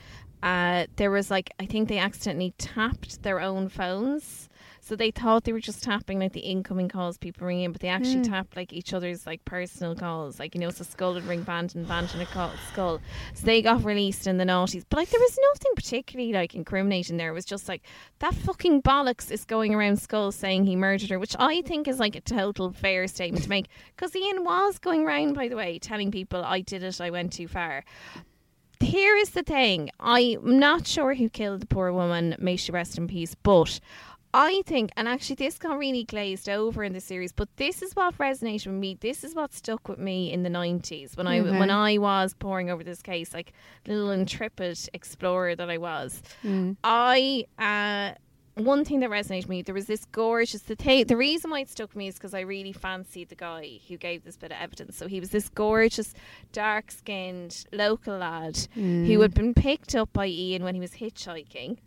[0.43, 4.49] uh there was like I think they accidentally tapped their own phones.
[4.83, 7.81] So they thought they were just tapping like the incoming calls people ring in, but
[7.81, 10.41] they actually tapped like each other's like personal calls.
[10.41, 13.01] Like, you know, so Schull would ring Bandon, Bandon would call Schull.
[13.35, 14.85] So they got released in the noughties.
[14.89, 17.31] But like there was nothing particularly like incriminating there.
[17.31, 17.83] It was just like
[18.21, 22.01] that fucking bollocks is going around Schull saying he murdered her, which I think is
[22.01, 23.67] like a total fair statement to make.
[23.95, 27.33] Because Ian was going around, by the way, telling people I did it, I went
[27.35, 27.85] too far
[28.81, 29.91] here is the thing.
[30.01, 32.37] I'm not sure who killed the poor woman.
[32.39, 33.35] May she rest in peace.
[33.35, 33.81] But
[34.33, 37.33] I think, and actually, this got really glazed over in the series.
[37.33, 38.97] But this is what resonated with me.
[39.01, 42.71] This is what stuck with me in the '90s when I when I was poring
[42.71, 43.53] over this case, like
[43.87, 46.23] little intrepid explorer that I was.
[46.85, 47.47] I.
[47.59, 48.17] Uh,
[48.65, 50.63] one thing that resonated with me, there was this gorgeous.
[50.63, 53.35] The, th- the reason why it stuck with me is because I really fancied the
[53.35, 54.97] guy who gave this bit of evidence.
[54.97, 56.15] So he was this gorgeous,
[56.53, 61.79] dark skinned local lad who had been picked up by Ian when he was hitchhiking.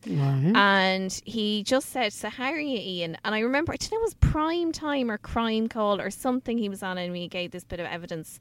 [0.56, 3.18] And he just said, So, how are you, Ian?
[3.24, 6.58] And I remember, I don't know, it was prime time or crime call or something
[6.58, 8.40] he was on, and we gave this bit of evidence.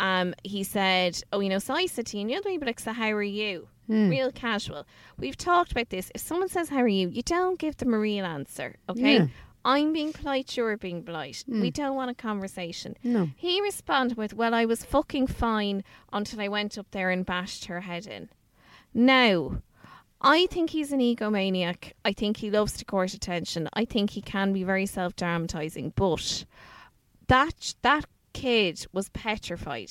[0.00, 2.92] Um, he said, Oh, you know, so I said to Ian, you're the like, So,
[2.92, 3.68] how are you?
[3.88, 4.86] Real casual.
[5.18, 6.10] We've talked about this.
[6.14, 7.08] If someone says, How are you?
[7.08, 9.14] you don't give them a real answer, okay?
[9.18, 9.26] Yeah.
[9.64, 11.44] I'm being polite, you're being polite.
[11.46, 11.60] Hmm.
[11.60, 12.96] We don't want a conversation.
[13.02, 13.28] No.
[13.36, 17.66] He responded with, Well, I was fucking fine until I went up there and bashed
[17.66, 18.28] her head in.
[18.94, 19.62] Now,
[20.20, 21.92] I think he's an egomaniac.
[22.04, 23.68] I think he loves to court attention.
[23.72, 26.44] I think he can be very self dramatizing, but
[27.28, 29.90] that that kid was petrified.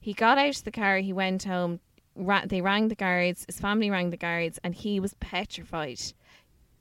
[0.00, 1.80] He got out of the car, he went home,
[2.18, 6.00] ra- they rang the guards, his family rang the guards, and he was petrified.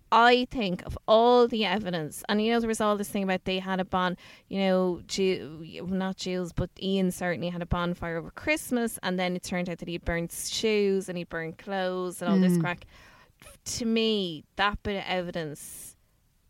[0.09, 3.43] I think of all the evidence, and you know, there was all this thing about
[3.43, 4.15] they had a bon,
[4.47, 5.01] you know,
[5.85, 9.79] not Jules, but Ian certainly had a bonfire over Christmas, and then it turned out
[9.79, 12.61] that he'd burned shoes and he'd burned clothes and all this mm.
[12.61, 12.85] crack.
[13.65, 15.97] To me, that bit of evidence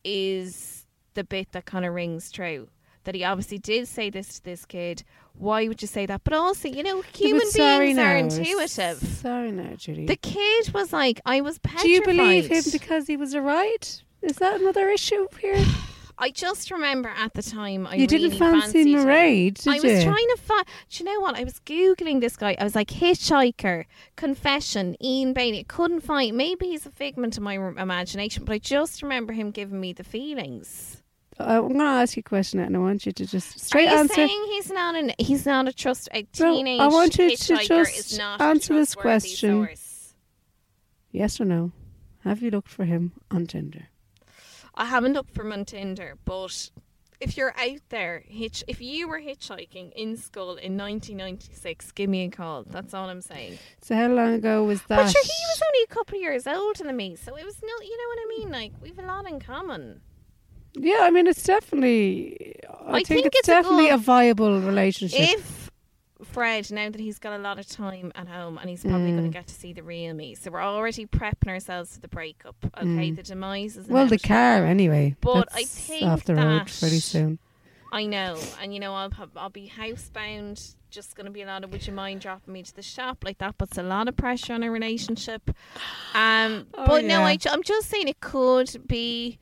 [0.04, 0.86] is
[1.16, 2.70] the bit that kind of rings true.
[3.08, 5.06] That he obviously did say this to this kid.
[5.32, 6.26] Why would you say that?
[6.26, 8.98] But also, you know, human sorry beings are intuitive.
[8.98, 10.08] Sorry now, Judy.
[10.08, 11.84] The kid was like, I was petrified.
[11.84, 14.04] Do you believe him because he was a right?
[14.22, 15.56] Is that another issue here?
[16.18, 18.94] I just remember at the time I you didn't really fancy.
[18.94, 19.84] Mairead, did I you?
[19.84, 20.66] was trying to find.
[20.90, 21.38] Do you know what?
[21.38, 22.58] I was googling this guy.
[22.60, 23.86] I was like hitchhiker,
[24.18, 25.64] confession, Ian Bailey.
[25.64, 26.36] Couldn't find.
[26.36, 30.04] Maybe he's a figment of my imagination, but I just remember him giving me the
[30.04, 31.04] feelings.
[31.40, 33.88] Uh, I'm going to ask you a question, and I want you to just straight
[33.88, 34.14] Are you answer.
[34.16, 35.12] saying he's not an?
[35.20, 36.10] He's not a trust.
[36.14, 39.66] A No, teenage I want you to just answer this question.
[39.66, 40.14] source.
[41.12, 41.72] Yes or no?
[42.24, 43.88] Have you looked for him on Tinder?
[44.76, 46.70] I haven't looked for him on Tinder, but
[47.20, 52.26] if you're out there, hitch, if you were hitchhiking in Schull in 1996, give me
[52.26, 52.64] a call.
[52.64, 53.58] That's all I'm saying.
[53.82, 54.98] So how long ago was that?
[54.98, 57.56] But sure, he was only a couple of years older than me, so it was
[57.64, 58.52] no, you know what I mean.
[58.52, 60.02] Like we've a lot in common.
[60.80, 62.56] Yeah, I mean, it's definitely.
[62.70, 65.20] I, I think, think it's, it's a definitely good- a viable relationship.
[65.20, 65.72] If
[66.24, 69.18] Fred, now that he's got a lot of time at home and he's probably Mm.
[69.18, 72.08] going to get to see the real me, so we're already prepping ourselves for the
[72.08, 72.56] breakup.
[72.78, 73.92] Okay, the demise is Mm.
[73.92, 75.16] well, the car anyway.
[75.22, 77.38] But I think off the road pretty soon.
[77.92, 80.76] I know, and you know, I'll I'll be housebound.
[80.90, 81.72] Just going to be a lot of.
[81.72, 83.24] Would you mind dropping me to the shop?
[83.24, 85.52] Like that puts a lot of pressure on a relationship.
[86.16, 87.22] Um, Oh, but no.
[87.22, 89.38] I, I'm just saying it could be.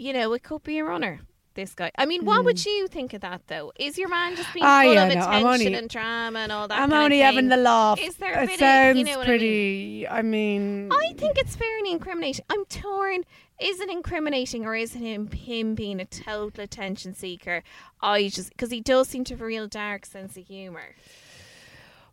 [0.00, 1.20] You know, it could be a runner.
[1.54, 1.90] This guy.
[1.98, 3.72] I mean, what would you think of that though?
[3.78, 4.70] Is your man just being Hmm.
[4.70, 6.78] Ah, full yeah, of no, attention only- and drama and all that?
[6.80, 7.98] I'm kind of only having the laugh.
[8.00, 9.38] Is there a it bit sounds of, you know what I mean?
[9.38, 10.08] pretty.
[10.08, 12.44] I mean, I think it's fairly incriminating.
[12.48, 13.24] I'm torn.
[13.60, 17.62] Is it incriminating or is it him, him being a total attention seeker?
[18.00, 20.94] I just because he does seem to have a real dark sense of humor.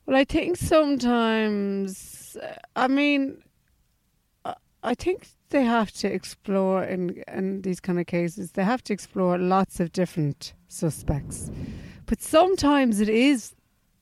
[0.08, 3.44] Well, I think sometimes, uh, I mean,
[4.84, 8.52] I think they have to explore in in these kind of cases.
[8.52, 11.50] They have to explore lots of different suspects,
[12.06, 13.54] but sometimes it is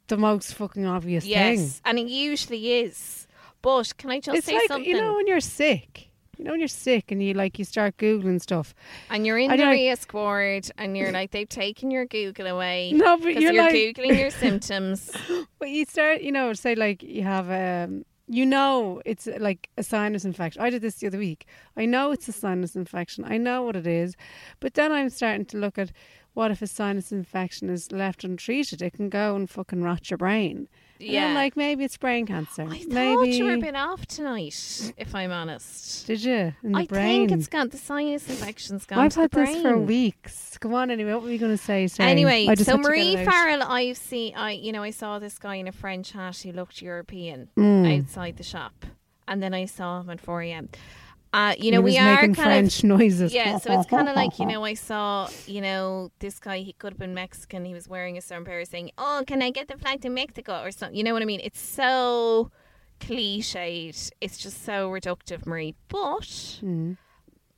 [0.08, 1.34] the most fucking obvious thing.
[1.60, 3.28] Yes, and it usually is.
[3.62, 4.90] But can I just It's say like something?
[4.90, 6.10] you know when you're sick.
[6.38, 8.76] You know when you're sick and you like you start googling stuff.
[9.10, 12.48] and you're in and the you're like- squad, and you're like they've taken your Google
[12.48, 12.92] away.
[13.04, 15.12] No, but you're you're like- googling your symptoms.
[15.60, 19.70] But you start, you know, say like you have um you know it's uh, like
[19.78, 20.62] a sinus infection.
[20.62, 21.46] I did this the other week.
[21.78, 23.24] I know it's a sinus infection.
[23.26, 24.16] I know what it is.
[24.60, 25.92] But then I'm starting to look at
[26.36, 28.82] what if a sinus infection is left untreated?
[28.84, 30.68] It can go and fucking rot your brain.
[31.00, 31.34] Yeah.
[31.34, 32.62] Like, maybe it's brain cancer.
[32.64, 36.08] I thought maybe you were a bit off tonight, if I'm honest.
[36.08, 36.54] Did you?
[36.74, 37.28] I brain.
[37.28, 40.58] think it's got the sinus infection's gone I've had this for weeks.
[40.60, 41.14] Come on, anyway.
[41.14, 41.88] What were you going to say?
[41.88, 42.10] Sorry.
[42.10, 43.26] Anyway, so had to get Marie.
[43.26, 46.52] Farrell, I've seen, I you know, I saw this guy in a French hat who
[46.54, 48.00] looked European Mm.
[48.02, 48.86] outside the shop,
[49.28, 50.70] and then I saw him at 4 a.m.
[51.38, 53.34] Uh, you know, we are making kind French of noises.
[53.34, 53.58] yeah.
[53.58, 56.58] So it's kind of like you know, I saw you know this guy.
[56.60, 57.66] He could have been Mexican.
[57.66, 60.62] He was wearing a certain sombrero, saying, "Oh, can I get the flight to Mexico?"
[60.66, 60.96] or something.
[60.98, 61.42] You know what I mean?
[61.44, 62.52] It's so
[63.02, 64.12] cliched.
[64.22, 65.76] It's just so reductive, Marie.
[65.90, 66.30] But
[66.64, 66.98] Mm.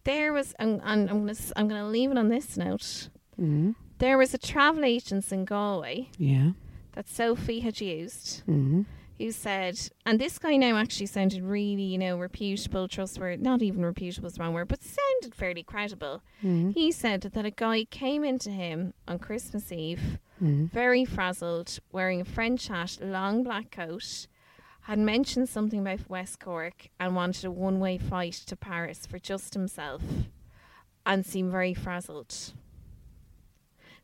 [0.04, 3.10] there was, and, and I'm gonna, I'm gonna leave it on this note.
[3.40, 3.76] Mm.
[4.00, 6.52] There was a travel agent in Galway Yeah.
[6.94, 8.86] that Sophie had used Mm.
[9.18, 13.84] Who said, and this guy now actually sounded really, you know, reputable, trustworthy, not even
[13.86, 16.22] reputable is the wrong word, but sounded fairly credible.
[16.44, 16.74] Mm.
[16.74, 20.72] He said that a guy came into him on Christmas Eve, Mm.
[20.72, 24.28] very frazzled, wearing a French hat, long black coat,
[24.82, 29.18] had mentioned something about West Cork and wanted a one way flight to Paris for
[29.18, 30.04] just himself
[31.08, 32.54] and seemed very frazzled.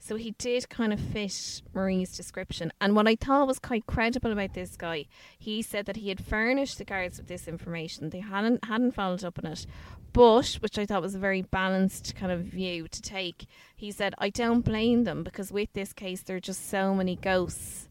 [0.05, 2.73] So he did kind of fit Marie's description.
[2.81, 5.05] And what I thought was quite credible about this guy,
[5.39, 8.09] he said that he had furnished the guards with this information.
[8.09, 9.65] They hadn't hadn't followed up on it.
[10.11, 13.45] But, which I thought was a very balanced kind of view to take,
[13.77, 17.15] he said, I don't blame them because with this case there are just so many
[17.15, 17.87] ghosts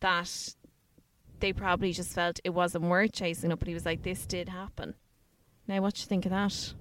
[0.00, 0.56] that
[1.38, 3.60] they probably just felt it wasn't worth chasing up.
[3.60, 4.94] But he was like, This did happen.
[5.68, 6.74] Now what do you think of that?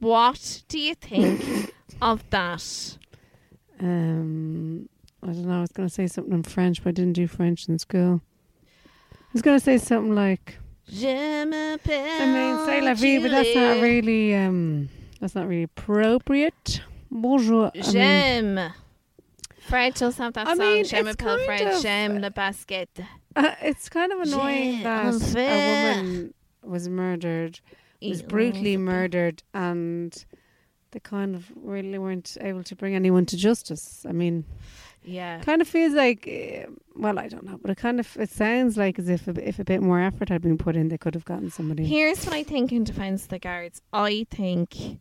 [0.00, 1.72] What do you think
[2.02, 2.96] of that?
[3.80, 4.88] Um,
[5.22, 5.58] I don't know.
[5.58, 8.20] I was going to say something in French, but I didn't do French in school.
[8.84, 10.58] I was going to say something like,
[10.90, 14.88] Je I mean, say la vie, but that's not really, um,
[15.20, 16.80] that's not really appropriate.
[17.10, 17.70] Bonjour.
[17.74, 18.72] I mean, J'aime.
[19.68, 20.58] Fred does have that I song.
[20.58, 21.74] mean, J'aime it's m'appelle kind Fred.
[21.74, 22.88] of- J'aime le basket.
[23.36, 25.18] uh, it's kind of annoying that a
[25.94, 26.34] woman
[26.64, 27.60] was murdered,
[28.08, 30.24] was brutally murdered, and
[30.92, 34.04] they kind of really weren't able to bring anyone to justice.
[34.08, 34.44] I mean,
[35.04, 35.40] Yeah.
[35.40, 38.76] kind of feels like, eh, well, I don't know, but it kind of it sounds
[38.76, 41.14] like as if a, if a bit more effort had been put Ian, they could
[41.14, 41.84] have gotten somebody.
[41.86, 43.80] Here's what I think in defence of the guards.
[43.92, 44.98] I think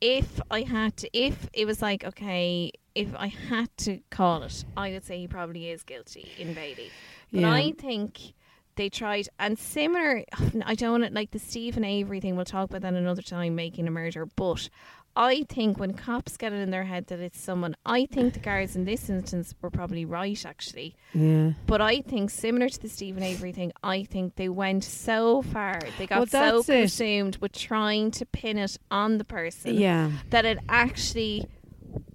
[0.00, 4.64] if I had to, if it was like, okay, if I had to call it,
[4.76, 6.90] I would say he probably is guilty in Bailey.
[7.32, 7.52] But Yeah.
[7.52, 8.32] I think
[8.78, 10.24] they tried, and similar,
[10.64, 13.86] I don't want like the Steven Avery thing, we'll talk about that another time, making
[13.86, 14.70] a murder, but
[15.16, 18.40] I think when cops get it in their head that it's someone, I think the
[18.40, 20.94] guards in this instance were probably right actually.
[21.12, 21.52] yeah.
[21.66, 25.80] But I think similar to the Steven Avery thing, I think they went so far,
[25.98, 26.80] they got Well, so that's it.
[26.82, 30.12] consumed with trying to pin it on the person Yeah.
[30.30, 31.46] that it actually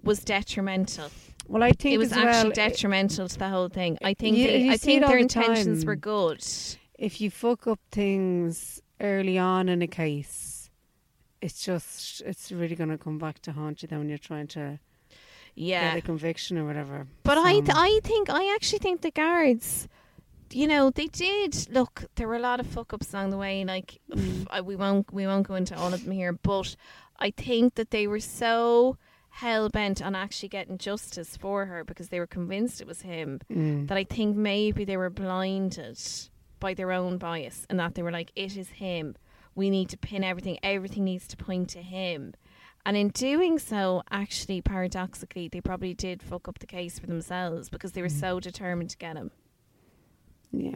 [0.03, 1.09] was detrimental.
[1.47, 3.97] Well, I think It was as actually well, detrimental to the whole thing.
[4.03, 5.87] I think You- they, you I think their the intentions time.
[5.87, 6.45] were good.
[6.97, 10.69] if you fuck up things early on in a case,
[11.41, 14.47] it's just it's really going to come back to haunt you then when you're trying
[14.47, 14.79] to
[15.55, 15.89] Yeah.
[15.95, 17.07] get a conviction or whatever.
[17.23, 19.87] But I, th- I think, I actually think the guards,
[20.51, 22.05] you know, they did look.
[22.15, 23.65] There were a lot of fuck ups along the way.
[23.65, 24.47] Like, Mm.
[24.49, 26.31] I, we won't, we won't go into all of them here.
[26.31, 26.75] But
[27.19, 28.97] I think that they were so
[29.37, 33.39] hell bent on actually getting justice for her because they were convinced it was him.
[33.51, 33.87] Mm.
[33.87, 35.99] That I think maybe they were blinded
[36.59, 39.15] by their own bias, and that they were like, "It is him.
[39.55, 40.57] We need to pin everything.
[40.63, 42.33] Everything needs to point to him."
[42.85, 47.69] And in doing so, actually, paradoxically, they probably did fuck up the case for themselves
[47.69, 49.31] because they were so determined to get him.
[50.51, 50.75] yeah.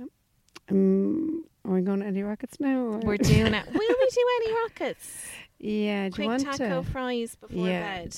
[0.70, 2.80] Um, are we going to Eddie Rocket's now?
[2.80, 3.66] or- We're doing it.
[3.74, 5.28] Will we do any rockets?
[5.60, 6.04] Yeah.
[6.10, 6.90] Do you Quick want taco to?
[6.90, 7.98] fries before Yeah.
[8.04, 8.16] bed.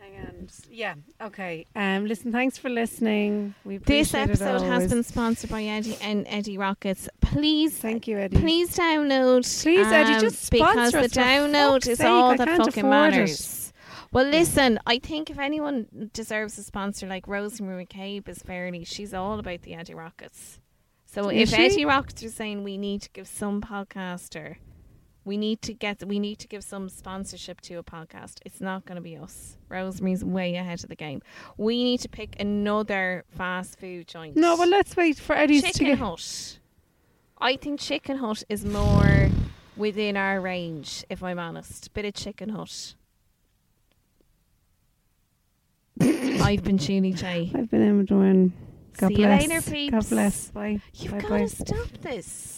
[0.00, 0.48] Hang on.
[0.70, 0.94] Yeah.
[1.20, 1.66] Okay.
[1.76, 2.06] Um.
[2.06, 2.32] Listen.
[2.32, 3.54] Thanks for listening.
[3.64, 7.08] We This episode has been sponsored by Eddie and Eddie Rocket's.
[7.20, 8.38] Please, Thank you, Eddie.
[8.38, 9.42] please download.
[9.62, 12.66] Please, Eddie, um, just because sponsor the us, for download is sake, all that fucking
[12.68, 12.88] afford it.
[12.90, 13.72] matters.
[14.10, 19.12] Well, listen, I think if anyone deserves a sponsor like Rosemary McCabe is fairly, she's
[19.12, 20.58] all about the Eddie Rocket's.
[21.04, 21.64] So Is if she?
[21.66, 24.56] Eddie Rocket's are saying we need to give some podcaster,
[25.28, 28.38] we need to get, we need to give some sponsorship to a podcast.
[28.46, 29.58] It's not going to be us.
[29.68, 31.20] Rosemary's way ahead of the game.
[31.58, 34.36] We need to pick another fast food joint.
[34.36, 35.98] No, well, let's wait for Eddie's to Chicken get.
[35.98, 36.58] Hut.
[37.38, 39.28] I think Chicken Hut is more
[39.76, 41.92] within our range, if I'm honest.
[41.92, 42.94] Bit of Chicken Hut.
[46.00, 47.52] I've been Julie Jay.
[47.54, 48.54] I've been Emma Doran.
[48.96, 49.42] God See bless.
[49.42, 49.92] you later, peeps.
[49.92, 50.50] God bless.
[50.52, 50.80] Bye.
[50.94, 52.57] You've got to stop this.